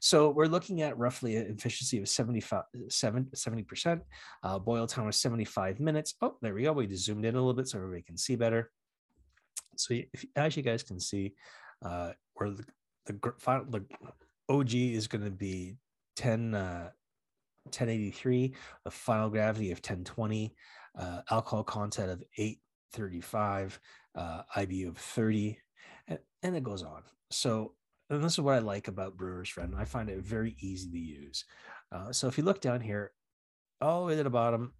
So, 0.00 0.30
we're 0.30 0.46
looking 0.46 0.80
at 0.80 0.96
roughly 0.96 1.36
an 1.36 1.48
efficiency 1.50 1.98
of 1.98 2.08
75, 2.08 2.62
70%. 2.88 4.00
Uh, 4.42 4.58
boil 4.58 4.86
time 4.86 5.04
was 5.04 5.18
75 5.18 5.80
minutes. 5.80 6.14
Oh, 6.22 6.36
there 6.40 6.54
we 6.54 6.62
go. 6.62 6.72
We 6.72 6.86
just 6.86 7.04
zoomed 7.04 7.26
in 7.26 7.34
a 7.34 7.38
little 7.38 7.52
bit 7.52 7.68
so 7.68 7.76
everybody 7.76 8.04
can 8.04 8.16
see 8.16 8.36
better. 8.36 8.70
So, 9.76 9.92
if, 9.92 10.24
as 10.34 10.56
you 10.56 10.62
guys 10.62 10.82
can 10.82 10.98
see, 10.98 11.34
uh, 11.84 12.12
where 12.36 12.52
the, 12.52 12.64
the 13.04 13.34
final 13.36 13.66
the 13.66 13.84
OG 14.48 14.74
is 14.74 15.08
going 15.08 15.24
to 15.24 15.30
be 15.30 15.76
10, 16.16 16.52
1083, 16.52 18.44
uh, 18.54 18.56
a 18.86 18.90
final 18.90 19.28
gravity 19.28 19.72
of 19.72 19.76
1020 19.80 20.54
uh, 20.98 21.22
alcohol 21.30 21.64
content 21.64 22.10
of 22.10 22.22
835, 22.36 23.80
uh, 24.14 24.42
IBU 24.56 24.88
of 24.88 24.98
30, 24.98 25.58
and, 26.08 26.18
and 26.42 26.56
it 26.56 26.62
goes 26.62 26.82
on. 26.82 27.02
So, 27.30 27.74
and 28.08 28.22
this 28.22 28.32
is 28.32 28.40
what 28.40 28.54
I 28.54 28.58
like 28.58 28.88
about 28.88 29.16
Brewer's 29.16 29.48
Friend. 29.48 29.74
I 29.76 29.84
find 29.84 30.08
it 30.08 30.18
very 30.18 30.56
easy 30.60 30.90
to 30.90 30.98
use. 30.98 31.44
Uh, 31.92 32.12
so 32.12 32.26
if 32.26 32.38
you 32.38 32.44
look 32.44 32.60
down 32.60 32.80
here, 32.80 33.12
all 33.80 34.00
the 34.00 34.06
way 34.08 34.16
to 34.16 34.24
the 34.24 34.30
bottom, 34.30 34.72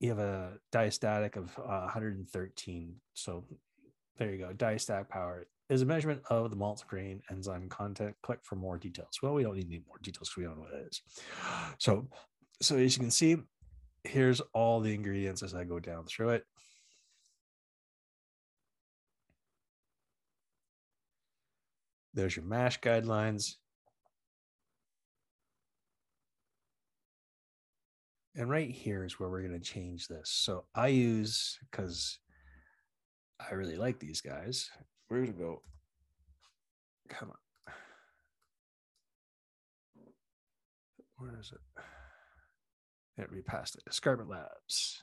you 0.00 0.08
have 0.08 0.18
a 0.18 0.58
diastatic 0.72 1.36
of 1.36 1.56
uh, 1.58 1.82
113. 1.82 2.94
So 3.14 3.44
there 4.18 4.30
you 4.30 4.38
go. 4.38 4.52
Diastatic 4.52 5.08
power 5.08 5.46
is 5.68 5.82
a 5.82 5.86
measurement 5.86 6.22
of 6.28 6.50
the 6.50 6.56
malt 6.56 6.84
grain 6.88 7.22
enzyme 7.30 7.68
content. 7.68 8.16
Click 8.22 8.40
for 8.42 8.56
more 8.56 8.78
details. 8.78 9.18
Well, 9.22 9.34
we 9.34 9.42
don't 9.42 9.54
need 9.54 9.66
any 9.68 9.82
more 9.86 9.98
details 10.02 10.28
because 10.28 10.36
we 10.36 10.44
don't 10.44 10.56
know 10.56 10.62
what 10.62 10.72
it 10.74 10.88
is. 10.90 11.02
So, 11.78 12.08
so 12.60 12.76
as 12.76 12.96
you 12.96 13.00
can 13.00 13.10
see, 13.10 13.36
here's 14.04 14.40
all 14.52 14.80
the 14.80 14.94
ingredients 14.94 15.42
as 15.42 15.54
I 15.54 15.64
go 15.64 15.78
down 15.78 16.04
through 16.06 16.30
it. 16.30 16.44
There's 22.14 22.34
your 22.34 22.44
MASH 22.44 22.80
guidelines. 22.80 23.54
And 28.34 28.48
right 28.48 28.70
here 28.70 29.04
is 29.04 29.18
where 29.18 29.28
we're 29.28 29.46
going 29.46 29.52
to 29.52 29.60
change 29.60 30.08
this. 30.08 30.30
So 30.30 30.64
I 30.74 30.88
use, 30.88 31.58
because 31.70 32.18
I 33.38 33.54
really 33.54 33.76
like 33.76 33.98
these 33.98 34.20
guys, 34.20 34.70
we're 35.08 35.18
going 35.18 35.32
to 35.32 35.38
go, 35.38 35.62
come 37.08 37.30
on. 37.30 37.74
Where 41.16 41.38
is 41.38 41.52
it? 41.52 41.82
We 43.32 43.42
passed 43.42 43.76
it. 43.76 43.82
Escarpment 43.88 44.30
Labs. 44.30 45.02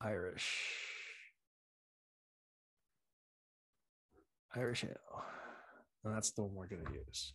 Irish. 0.00 0.58
Irish 4.54 4.84
Ale. 4.84 5.24
And 6.04 6.14
that's 6.14 6.32
the 6.32 6.42
one 6.42 6.54
we're 6.54 6.66
going 6.66 6.84
to 6.84 6.92
use. 6.92 7.32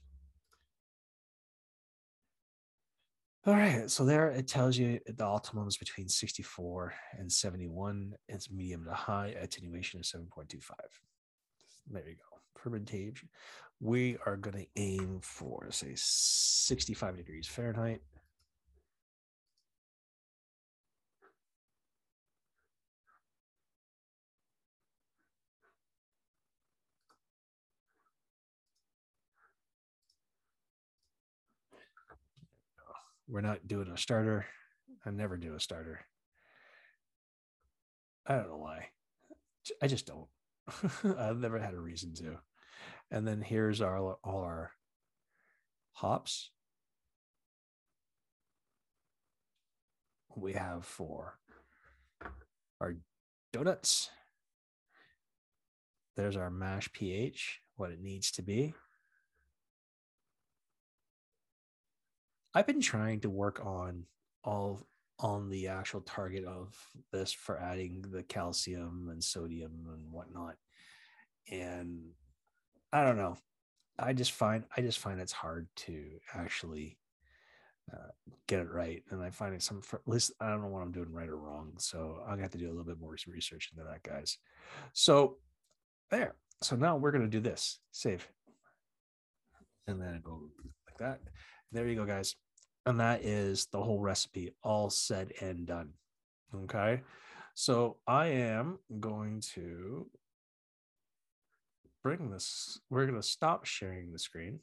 All 3.45 3.53
right, 3.53 3.89
so 3.89 4.03
there 4.03 4.27
it 4.27 4.45
tells 4.45 4.77
you 4.77 4.99
the 5.07 5.23
optimum 5.23 5.69
is 5.69 5.77
between 5.77 6.09
64 6.09 6.93
and 7.17 7.31
71. 7.31 8.13
It's 8.27 8.51
medium 8.51 8.83
to 8.83 8.93
high, 8.93 9.27
attenuation 9.39 10.01
of 10.01 10.05
7.25. 10.05 10.71
There 11.89 12.09
you 12.09 12.15
go. 12.15 12.39
Fermentation. 12.57 13.29
We 13.79 14.17
are 14.25 14.35
going 14.35 14.57
to 14.57 14.67
aim 14.75 15.19
for, 15.21 15.67
say, 15.71 15.93
65 15.95 17.15
degrees 17.15 17.47
Fahrenheit. 17.47 18.01
We're 33.27 33.41
not 33.41 33.67
doing 33.67 33.89
a 33.89 33.97
starter. 33.97 34.45
I 35.05 35.11
never 35.11 35.37
do 35.37 35.53
a 35.53 35.59
starter. 35.59 35.99
I 38.25 38.35
don't 38.35 38.49
know 38.49 38.57
why. 38.57 38.87
I 39.81 39.87
just 39.87 40.07
don't. 40.07 40.27
I've 41.17 41.37
never 41.37 41.59
had 41.59 41.73
a 41.73 41.79
reason 41.79 42.13
to. 42.15 42.37
And 43.11 43.27
then 43.27 43.41
here's 43.41 43.81
our 43.81 44.17
all 44.23 44.41
our 44.41 44.71
hops. 45.91 46.51
We 50.35 50.53
have 50.53 50.85
for 50.85 51.39
our 52.79 52.95
donuts. 53.51 54.09
There's 56.15 56.37
our 56.37 56.49
mash 56.49 56.91
pH, 56.93 57.61
what 57.75 57.91
it 57.91 57.99
needs 57.99 58.31
to 58.31 58.41
be. 58.41 58.73
I've 62.57 62.65
been 62.65 62.81
trying 62.81 63.19
to 63.19 63.29
work 63.29 63.63
on 63.63 64.05
all 64.43 64.81
on 65.19 65.47
the 65.47 65.67
actual 65.67 66.01
target 66.01 66.43
of 66.43 66.75
this 67.13 67.31
for 67.31 67.59
adding 67.59 68.03
the 68.09 68.23
calcium 68.23 69.09
and 69.11 69.23
sodium 69.23 69.85
and 69.93 70.11
whatnot. 70.11 70.55
And 71.51 71.99
I 72.91 73.03
don't 73.03 73.17
know. 73.17 73.37
I 73.99 74.13
just 74.13 74.31
find 74.31 74.63
I 74.75 74.81
just 74.81 74.97
find 74.97 75.19
it's 75.19 75.31
hard 75.31 75.67
to 75.85 76.03
actually 76.33 76.97
uh, 77.93 78.09
get 78.47 78.61
it 78.61 78.71
right, 78.71 79.03
and 79.11 79.21
I 79.21 79.29
find 79.29 79.53
it 79.53 79.61
some 79.61 79.83
at 79.93 79.99
least 80.07 80.31
I 80.41 80.49
don't 80.49 80.63
know 80.63 80.69
what 80.69 80.81
I'm 80.81 80.91
doing 80.91 81.11
right 81.11 81.29
or 81.29 81.37
wrong. 81.37 81.73
So 81.77 82.23
I'm 82.23 82.31
gonna 82.31 82.41
have 82.41 82.51
to 82.53 82.57
do 82.57 82.69
a 82.69 82.73
little 82.73 82.85
bit 82.85 82.99
more 82.99 83.15
research 83.27 83.69
into 83.71 83.87
that, 83.87 84.01
guys. 84.01 84.39
So 84.93 85.37
there. 86.09 86.33
So 86.63 86.75
now 86.75 86.97
we're 86.97 87.11
gonna 87.11 87.27
do 87.27 87.39
this. 87.39 87.77
Save, 87.91 88.27
and 89.85 90.01
then 90.01 90.21
go 90.23 90.49
like 90.87 90.97
that. 90.97 91.19
There 91.71 91.87
you 91.87 91.95
go, 91.95 92.05
guys 92.05 92.35
and 92.87 93.01
that 93.01 93.21
is 93.25 93.67
the 93.73 93.83
whole 93.83 93.99
recipe 93.99 94.55
all 94.63 94.89
said 94.89 95.33
and 95.41 95.67
done 95.67 95.89
okay? 96.63 97.01
So 97.53 97.97
i 98.07 98.27
am 98.27 98.79
going 98.99 99.41
to 99.55 100.07
bring 102.01 102.31
this 102.31 102.79
we're 102.89 103.05
going 103.05 103.19
to 103.19 103.27
stop 103.27 103.65
sharing 103.65 104.13
the 104.13 104.19
screen. 104.19 104.59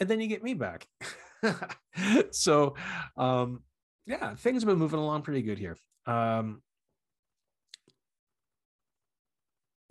And 0.00 0.08
then 0.08 0.20
you 0.20 0.26
get 0.26 0.42
me 0.42 0.54
back. 0.54 0.88
So 2.30 2.74
um 3.18 3.60
yeah 4.06 4.34
things 4.34 4.62
have 4.62 4.68
been 4.68 4.78
moving 4.78 4.98
along 4.98 5.22
pretty 5.22 5.42
good 5.42 5.58
here. 5.58 5.76
Um 6.06 6.62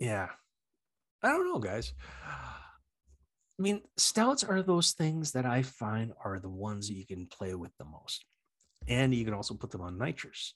yeah. 0.00 0.30
I 1.22 1.28
don't 1.28 1.46
know 1.46 1.60
guys 1.60 1.92
I 3.58 3.62
mean, 3.62 3.82
stouts 3.96 4.42
are 4.42 4.62
those 4.62 4.92
things 4.92 5.32
that 5.32 5.46
I 5.46 5.62
find 5.62 6.12
are 6.24 6.38
the 6.38 6.48
ones 6.48 6.88
that 6.88 6.94
you 6.94 7.06
can 7.06 7.26
play 7.26 7.54
with 7.54 7.76
the 7.78 7.84
most. 7.84 8.24
And 8.88 9.14
you 9.14 9.24
can 9.24 9.34
also 9.34 9.54
put 9.54 9.70
them 9.70 9.82
on 9.82 9.98
nitrous 9.98 10.54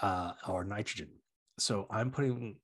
uh, 0.00 0.32
or 0.48 0.64
nitrogen. 0.64 1.10
So 1.58 1.86
I'm 1.90 2.10
putting 2.10 2.56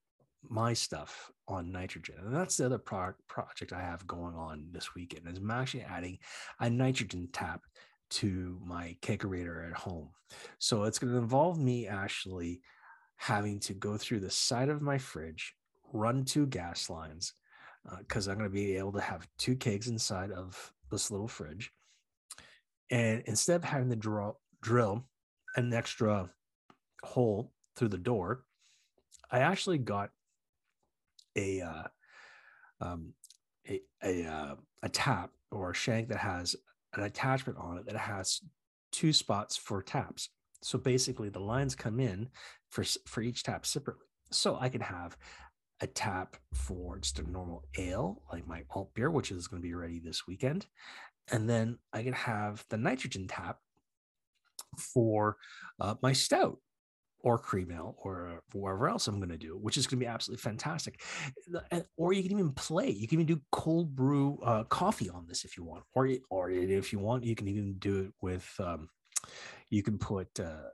my 0.49 0.73
stuff 0.73 1.31
on 1.47 1.71
nitrogen. 1.71 2.17
And 2.25 2.35
that's 2.35 2.57
the 2.57 2.67
other 2.67 2.79
pro- 2.79 3.15
project 3.29 3.73
I 3.73 3.81
have 3.81 4.07
going 4.07 4.35
on 4.35 4.67
this 4.73 4.95
weekend 4.95 5.29
is 5.29 5.39
I'm 5.39 5.51
actually 5.51 5.83
adding 5.83 6.19
a 6.61 6.71
nitrogen 6.71 7.29
tap 7.33 7.63
to 8.11 8.59
my 8.65 8.97
kegerator 9.03 9.69
at 9.69 9.77
home. 9.77 10.11
So 10.59 10.85
it's 10.85 10.99
going 10.99 11.13
to 11.13 11.19
involve 11.19 11.59
me 11.59 11.87
actually 11.87 12.63
having 13.17 13.61
to 13.61 13.75
go 13.75 13.97
through 13.97 14.21
the 14.21 14.31
side 14.31 14.69
of 14.69 14.81
my 14.81 14.99
fridge, 14.99 15.55
run 15.93 16.25
two 16.25 16.47
gas 16.47 16.89
lines, 16.89 17.35
because 17.99 18.29
uh, 18.29 18.33
I'm 18.33 18.39
going 18.39 18.51
to 18.51 18.55
be 18.55 18.77
able 18.77 18.93
to 18.93 19.01
have 19.01 19.27
two 19.39 19.57
kegs 19.57 19.89
inside 19.89 20.31
of 20.31 20.73
this 20.91 21.11
little 21.11 21.29
fridge. 21.29 21.71
And 22.91 23.23
instead 23.27 23.57
of 23.57 23.65
having 23.65 23.91
to 23.91 23.97
draw, 23.97 24.33
drill 24.63 25.05
an 25.57 25.73
extra 25.73 26.31
hole 27.03 27.53
through 27.77 27.89
the 27.89 27.99
door, 27.99 28.45
I 29.31 29.41
actually 29.41 29.79
got 29.79 30.11
a 31.37 31.61
uh, 31.61 31.83
um, 32.81 33.13
a 33.69 33.81
a, 34.03 34.25
uh, 34.25 34.55
a 34.83 34.89
tap 34.89 35.31
or 35.51 35.71
a 35.71 35.75
shank 35.75 36.09
that 36.09 36.19
has 36.19 36.57
an 36.95 37.03
attachment 37.03 37.59
on 37.59 37.79
it 37.79 37.87
that 37.87 37.97
has 37.97 38.41
two 38.93 39.13
spots 39.13 39.57
for 39.57 39.83
taps. 39.83 40.31
So 40.63 40.79
basically, 40.79 41.29
the 41.29 41.41
lines 41.41 41.75
come 41.75 42.01
in 42.01 42.29
for 42.71 42.85
for 43.07 43.21
each 43.21 43.43
tap 43.43 43.67
separately. 43.67 44.07
So 44.31 44.59
I 44.61 44.69
can 44.69 44.81
have 44.81 45.17
a 45.81 45.87
tap 45.87 46.37
for 46.53 46.99
just 46.99 47.19
a 47.19 47.31
normal 47.31 47.65
ale, 47.79 48.23
like 48.33 48.47
my 48.47 48.65
alt 48.71 48.93
beer, 48.95 49.11
which 49.11 49.31
is 49.31 49.47
going 49.47 49.63
to 49.63 49.67
be 49.67 49.75
ready 49.75 50.01
this 50.01 50.27
weekend. 50.27 50.67
And 51.31 51.49
then 51.49 51.79
I 51.93 52.03
can 52.03 52.15
have 52.15 52.65
the 52.69 52.77
nitrogen 52.77 53.29
tap 53.29 53.59
for 54.77 55.37
uh, 55.81 55.95
my 56.03 56.13
stout 56.13 56.59
or 57.21 57.39
cream 57.39 57.71
ale 57.73 57.97
or 58.03 58.43
whatever 58.53 58.89
else 58.89 59.09
I'm 59.09 59.19
going 59.19 59.29
to 59.29 59.37
do, 59.37 59.57
which 59.57 59.77
is 59.77 59.87
going 59.87 59.99
to 59.99 60.05
be 60.05 60.11
absolutely 60.11 60.43
fantastic. 60.43 61.01
Or 61.97 62.13
you 62.13 62.23
can 62.23 62.33
even 62.33 62.53
play. 62.53 62.91
You 62.91 63.09
can 63.09 63.21
even 63.21 63.27
do 63.27 63.41
cold 63.51 63.95
brew 63.95 64.39
uh, 64.45 64.65
coffee 64.65 65.11
on 65.11 65.27
this 65.27 65.45
if 65.45 65.57
you 65.57 65.65
want, 65.65 65.85
or 65.95 66.09
or 66.31 66.51
if 66.51 66.93
you 66.93 66.99
want, 66.99 67.25
you 67.25 67.35
can 67.35 67.49
even 67.49 67.75
do 67.75 67.99
it 67.99 68.13
with. 68.21 68.49
Um, 68.59 68.89
you 69.71 69.83
can 69.83 69.99
put 69.99 70.29
uh, 70.41 70.71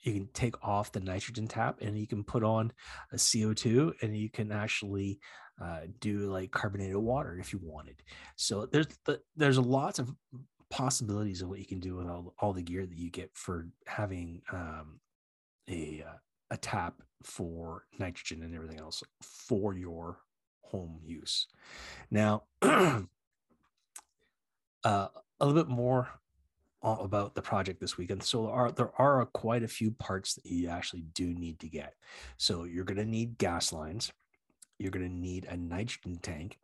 you 0.00 0.12
can 0.12 0.28
take 0.32 0.54
off 0.66 0.92
the 0.92 1.00
nitrogen 1.00 1.46
tap 1.46 1.78
and 1.80 1.98
you 1.98 2.06
can 2.06 2.24
put 2.24 2.42
on 2.42 2.72
a 3.12 3.16
CO2 3.16 3.92
and 4.02 4.16
you 4.16 4.30
can 4.30 4.52
actually 4.52 5.18
uh, 5.62 5.80
do 6.00 6.30
like 6.30 6.50
carbonated 6.50 6.96
water 6.96 7.38
if 7.38 7.52
you 7.52 7.60
wanted. 7.62 8.02
So 8.36 8.66
there's 8.66 8.86
the, 9.04 9.20
there's 9.36 9.58
lots 9.58 9.98
of 9.98 10.12
possibilities 10.70 11.42
of 11.42 11.48
what 11.48 11.58
you 11.58 11.66
can 11.66 11.80
do 11.80 11.96
with 11.96 12.06
all, 12.06 12.34
all 12.38 12.52
the 12.52 12.62
gear 12.62 12.86
that 12.86 12.96
you 12.96 13.10
get 13.10 13.30
for 13.34 13.68
having 13.86 14.42
um, 14.52 15.00
a 15.68 16.04
uh, 16.06 16.16
a 16.50 16.56
tap 16.56 17.02
for 17.22 17.84
nitrogen 17.98 18.42
and 18.42 18.54
everything 18.54 18.80
else 18.80 19.02
for 19.20 19.74
your 19.74 20.20
home 20.62 21.00
use. 21.04 21.46
Now, 22.10 22.44
uh, 22.62 23.06
a 24.84 25.08
little 25.40 25.62
bit 25.62 25.68
more 25.68 26.08
about 26.82 27.34
the 27.34 27.42
project 27.42 27.80
this 27.80 27.96
weekend. 27.96 28.22
So 28.22 28.46
there 28.46 28.54
are 28.54 28.72
there 28.72 29.00
are 29.00 29.26
quite 29.26 29.62
a 29.62 29.68
few 29.68 29.90
parts 29.92 30.34
that 30.34 30.46
you 30.46 30.68
actually 30.68 31.02
do 31.14 31.26
need 31.26 31.58
to 31.60 31.68
get. 31.68 31.94
So 32.36 32.64
you're 32.64 32.84
going 32.84 32.98
to 32.98 33.04
need 33.04 33.38
gas 33.38 33.72
lines. 33.72 34.12
You're 34.78 34.92
going 34.92 35.08
to 35.08 35.12
need 35.12 35.46
a 35.46 35.56
nitrogen 35.56 36.18
tank. 36.22 36.58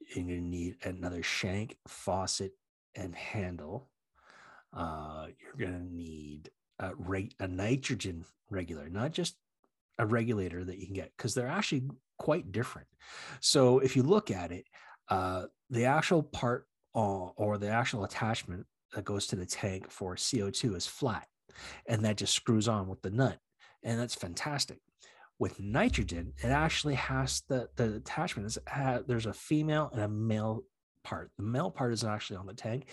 You're 0.00 0.24
going 0.24 0.42
to 0.42 0.48
need 0.48 0.76
another 0.84 1.22
shank, 1.22 1.76
faucet, 1.86 2.52
and 2.94 3.14
handle. 3.14 3.90
Uh, 4.72 5.26
you're 5.38 5.68
going 5.68 5.78
to 5.78 5.94
need 5.94 6.50
a, 6.78 6.94
reg- 6.94 7.34
a 7.40 7.48
nitrogen 7.48 8.24
regulator, 8.50 8.88
not 8.88 9.12
just 9.12 9.36
a 9.98 10.06
regulator 10.06 10.64
that 10.64 10.78
you 10.78 10.86
can 10.86 10.94
get, 10.94 11.12
because 11.16 11.34
they're 11.34 11.46
actually 11.46 11.84
quite 12.18 12.52
different. 12.52 12.88
So 13.40 13.80
if 13.80 13.96
you 13.96 14.02
look 14.02 14.30
at 14.30 14.52
it, 14.52 14.64
uh, 15.08 15.44
the 15.70 15.84
actual 15.86 16.22
part 16.22 16.66
uh, 16.94 17.28
or 17.36 17.58
the 17.58 17.68
actual 17.68 18.04
attachment 18.04 18.66
that 18.94 19.04
goes 19.04 19.26
to 19.28 19.36
the 19.36 19.46
tank 19.46 19.90
for 19.90 20.14
CO2 20.14 20.76
is 20.76 20.86
flat 20.86 21.28
and 21.86 22.04
that 22.04 22.16
just 22.16 22.34
screws 22.34 22.68
on 22.68 22.88
with 22.88 23.02
the 23.02 23.10
nut. 23.10 23.38
And 23.82 23.98
that's 23.98 24.14
fantastic. 24.14 24.78
With 25.38 25.60
nitrogen, 25.60 26.32
it 26.42 26.48
actually 26.48 26.94
has 26.94 27.42
the 27.48 27.68
the 27.76 27.96
attachment. 27.96 28.56
Uh, 28.72 29.00
there's 29.06 29.26
a 29.26 29.34
female 29.34 29.90
and 29.92 30.02
a 30.02 30.08
male 30.08 30.62
part. 31.04 31.30
The 31.36 31.44
male 31.44 31.70
part 31.70 31.92
is 31.92 32.04
actually 32.04 32.38
on 32.38 32.46
the 32.46 32.54
tank, 32.54 32.88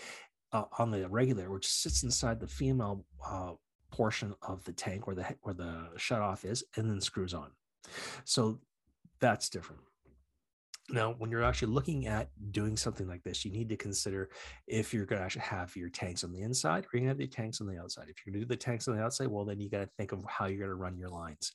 uh, 0.52 0.64
on 0.78 0.90
the 0.90 1.08
regulator, 1.08 1.50
which 1.50 1.66
sits 1.66 2.02
inside 2.02 2.40
the 2.40 2.46
female 2.46 3.06
uh, 3.26 3.52
portion 3.90 4.34
of 4.42 4.62
the 4.64 4.72
tank 4.72 5.06
where 5.06 5.16
the 5.16 5.26
where 5.40 5.54
the 5.54 5.88
shut 5.96 6.20
off 6.20 6.44
is, 6.44 6.62
and 6.76 6.90
then 6.90 7.00
screws 7.00 7.32
on. 7.32 7.50
So 8.24 8.60
that's 9.20 9.48
different. 9.48 9.80
Now, 10.90 11.14
when 11.16 11.30
you're 11.30 11.42
actually 11.42 11.72
looking 11.72 12.06
at 12.06 12.28
doing 12.50 12.76
something 12.76 13.08
like 13.08 13.22
this, 13.22 13.42
you 13.44 13.50
need 13.50 13.70
to 13.70 13.76
consider 13.76 14.28
if 14.66 14.92
you're 14.92 15.06
going 15.06 15.18
to 15.18 15.24
actually 15.24 15.42
have 15.42 15.74
your 15.76 15.88
tanks 15.88 16.24
on 16.24 16.32
the 16.32 16.42
inside 16.42 16.84
or 16.84 16.88
you're 16.92 17.00
going 17.00 17.04
to 17.04 17.08
have 17.08 17.18
the 17.18 17.26
tanks 17.26 17.62
on 17.62 17.66
the 17.66 17.78
outside. 17.78 18.08
If 18.08 18.16
you're 18.24 18.32
going 18.32 18.42
to 18.42 18.46
do 18.46 18.48
the 18.48 18.56
tanks 18.56 18.86
on 18.86 18.96
the 18.96 19.02
outside, 19.02 19.28
well, 19.28 19.46
then 19.46 19.60
you 19.60 19.70
got 19.70 19.80
to 19.80 19.88
think 19.96 20.12
of 20.12 20.22
how 20.28 20.44
you're 20.44 20.58
going 20.58 20.68
to 20.68 20.74
run 20.74 20.98
your 20.98 21.08
lines. 21.08 21.52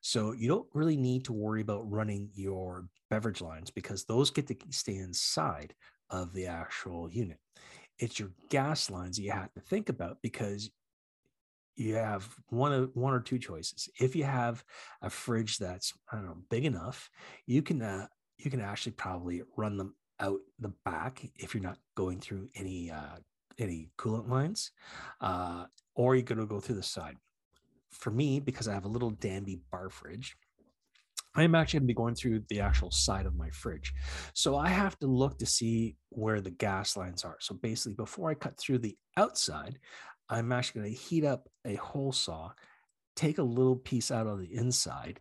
So 0.00 0.32
you 0.32 0.46
don't 0.46 0.68
really 0.74 0.96
need 0.96 1.24
to 1.24 1.32
worry 1.32 1.60
about 1.60 1.90
running 1.90 2.30
your 2.34 2.86
beverage 3.10 3.40
lines 3.40 3.70
because 3.70 4.04
those 4.04 4.30
get 4.30 4.46
to 4.46 4.56
stay 4.70 4.96
inside 4.96 5.74
of 6.10 6.32
the 6.32 6.46
actual 6.46 7.10
unit. 7.10 7.38
It's 7.98 8.20
your 8.20 8.30
gas 8.48 8.90
lines 8.90 9.18
you 9.18 9.32
have 9.32 9.52
to 9.54 9.60
think 9.60 9.88
about 9.88 10.18
because 10.22 10.70
you 11.74 11.94
have 11.94 12.28
one 12.48 12.72
of 12.72 12.90
one 12.94 13.14
or 13.14 13.20
two 13.20 13.38
choices. 13.38 13.88
If 14.00 14.16
you 14.16 14.24
have 14.24 14.64
a 15.02 15.10
fridge 15.10 15.58
that's 15.58 15.94
I 16.12 16.16
don't 16.16 16.26
know 16.26 16.42
big 16.50 16.64
enough, 16.64 17.08
you 17.46 17.62
can 17.62 17.82
uh, 17.82 18.06
you 18.38 18.50
can 18.50 18.60
actually 18.60 18.92
probably 18.92 19.42
run 19.56 19.76
them 19.76 19.94
out 20.20 20.40
the 20.58 20.72
back 20.84 21.22
if 21.36 21.54
you're 21.54 21.62
not 21.62 21.78
going 21.96 22.20
through 22.20 22.48
any 22.54 22.90
uh, 22.90 23.16
any 23.58 23.90
coolant 23.98 24.28
lines, 24.28 24.70
uh, 25.20 25.64
or 25.94 26.14
you're 26.14 26.22
going 26.22 26.38
to 26.38 26.46
go 26.46 26.60
through 26.60 26.76
the 26.76 26.82
side. 26.82 27.16
For 27.90 28.10
me, 28.10 28.38
because 28.38 28.68
I 28.68 28.74
have 28.74 28.84
a 28.84 28.88
little 28.88 29.10
Danby 29.10 29.60
bar 29.72 29.90
fridge, 29.90 30.36
I'm 31.34 31.54
actually 31.54 31.80
going 31.80 31.86
to 31.86 31.92
be 31.92 31.96
going 31.96 32.14
through 32.14 32.42
the 32.48 32.60
actual 32.60 32.90
side 32.90 33.26
of 33.26 33.36
my 33.36 33.50
fridge. 33.50 33.92
So 34.34 34.56
I 34.56 34.68
have 34.68 34.98
to 35.00 35.06
look 35.06 35.38
to 35.38 35.46
see 35.46 35.96
where 36.10 36.40
the 36.40 36.50
gas 36.50 36.96
lines 36.96 37.24
are. 37.24 37.36
So 37.40 37.54
basically, 37.54 37.94
before 37.94 38.30
I 38.30 38.34
cut 38.34 38.58
through 38.58 38.78
the 38.78 38.96
outside, 39.16 39.78
I'm 40.28 40.52
actually 40.52 40.82
going 40.82 40.94
to 40.94 41.00
heat 41.00 41.24
up 41.24 41.48
a 41.64 41.76
hole 41.76 42.12
saw, 42.12 42.50
take 43.16 43.38
a 43.38 43.42
little 43.42 43.76
piece 43.76 44.10
out 44.10 44.26
of 44.26 44.38
the 44.38 44.54
inside, 44.54 45.20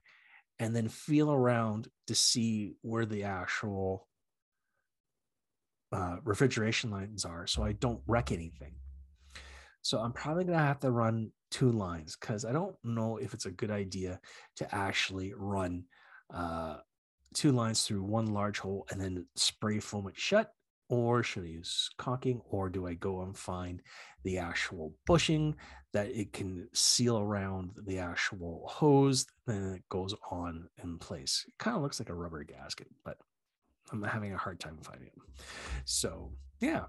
and 0.59 0.75
then 0.75 0.87
feel 0.87 1.31
around 1.31 1.87
to 2.07 2.15
see 2.15 2.73
where 2.81 3.05
the 3.05 3.23
actual 3.23 4.07
uh, 5.91 6.17
refrigeration 6.23 6.89
lines 6.89 7.25
are 7.25 7.47
so 7.47 7.63
I 7.63 7.73
don't 7.73 8.01
wreck 8.07 8.31
anything. 8.31 8.73
So 9.81 9.99
I'm 9.99 10.11
probably 10.11 10.43
going 10.43 10.57
to 10.57 10.63
have 10.65 10.79
to 10.81 10.91
run 10.91 11.31
two 11.49 11.71
lines 11.71 12.17
because 12.19 12.43
I 12.43 12.51
don't 12.51 12.75
know 12.83 13.17
if 13.17 13.33
it's 13.33 13.45
a 13.45 13.51
good 13.51 13.71
idea 13.71 14.19
to 14.57 14.75
actually 14.75 15.33
run 15.33 15.85
uh, 16.33 16.77
two 17.33 17.51
lines 17.51 17.83
through 17.83 18.03
one 18.03 18.27
large 18.27 18.59
hole 18.59 18.85
and 18.91 18.99
then 18.99 19.25
spray 19.35 19.79
foam 19.79 20.07
it 20.07 20.17
shut 20.17 20.51
or 20.89 21.23
should 21.23 21.43
I 21.43 21.47
use 21.47 21.89
caulking, 21.97 22.41
or 22.49 22.69
do 22.69 22.87
I 22.87 22.93
go 22.93 23.21
and 23.21 23.37
find 23.37 23.81
the 24.23 24.37
actual 24.37 24.93
bushing 25.05 25.55
that 25.93 26.07
it 26.07 26.33
can 26.33 26.67
seal 26.73 27.17
around 27.19 27.71
the 27.85 27.99
actual 27.99 28.67
hose, 28.67 29.25
then 29.45 29.73
it 29.73 29.89
goes 29.89 30.13
on 30.31 30.69
in 30.83 30.97
place. 30.97 31.45
It 31.47 31.57
kind 31.57 31.75
of 31.75 31.81
looks 31.81 31.99
like 31.99 32.09
a 32.09 32.13
rubber 32.13 32.43
gasket, 32.43 32.87
but 33.03 33.17
I'm 33.91 34.03
having 34.03 34.33
a 34.33 34.37
hard 34.37 34.59
time 34.59 34.77
finding 34.81 35.07
it. 35.07 35.43
So 35.85 36.31
yeah. 36.59 36.85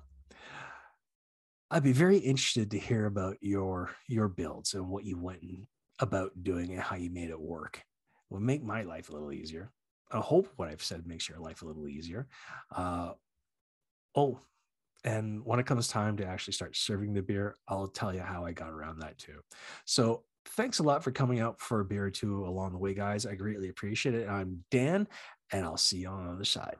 I'd 1.70 1.82
be 1.82 1.92
very 1.92 2.16
interested 2.16 2.70
to 2.70 2.78
hear 2.78 3.04
about 3.06 3.36
your 3.40 3.90
your 4.06 4.28
builds 4.28 4.72
and 4.72 4.88
what 4.88 5.04
you 5.04 5.18
went 5.18 5.42
about 5.98 6.32
doing 6.42 6.72
and 6.72 6.80
how 6.80 6.96
you 6.96 7.10
made 7.10 7.28
it 7.28 7.40
work. 7.40 7.76
It 8.30 8.34
will 8.34 8.40
make 8.40 8.62
my 8.62 8.82
life 8.82 9.10
a 9.10 9.12
little 9.12 9.32
easier. 9.32 9.70
I 10.10 10.18
hope 10.18 10.48
what 10.56 10.68
I've 10.68 10.82
said 10.82 11.06
makes 11.06 11.28
your 11.28 11.38
life 11.38 11.60
a 11.60 11.66
little 11.66 11.86
easier. 11.86 12.26
Uh, 12.74 13.12
Oh, 14.18 14.40
and 15.04 15.44
when 15.44 15.60
it 15.60 15.66
comes 15.66 15.86
time 15.86 16.16
to 16.16 16.26
actually 16.26 16.54
start 16.54 16.76
serving 16.76 17.14
the 17.14 17.22
beer, 17.22 17.54
I'll 17.68 17.86
tell 17.86 18.12
you 18.12 18.18
how 18.18 18.44
I 18.44 18.50
got 18.50 18.70
around 18.70 18.98
that 18.98 19.16
too. 19.16 19.38
So 19.84 20.24
thanks 20.44 20.80
a 20.80 20.82
lot 20.82 21.04
for 21.04 21.12
coming 21.12 21.38
out 21.38 21.60
for 21.60 21.78
a 21.78 21.84
beer 21.84 22.06
or 22.06 22.10
two 22.10 22.44
along 22.44 22.72
the 22.72 22.78
way, 22.78 22.94
guys. 22.94 23.26
I 23.26 23.36
greatly 23.36 23.68
appreciate 23.68 24.16
it. 24.16 24.28
I'm 24.28 24.64
Dan, 24.72 25.06
and 25.52 25.64
I'll 25.64 25.76
see 25.76 25.98
you 25.98 26.08
on 26.08 26.26
the 26.26 26.32
other 26.32 26.44
side. 26.44 26.78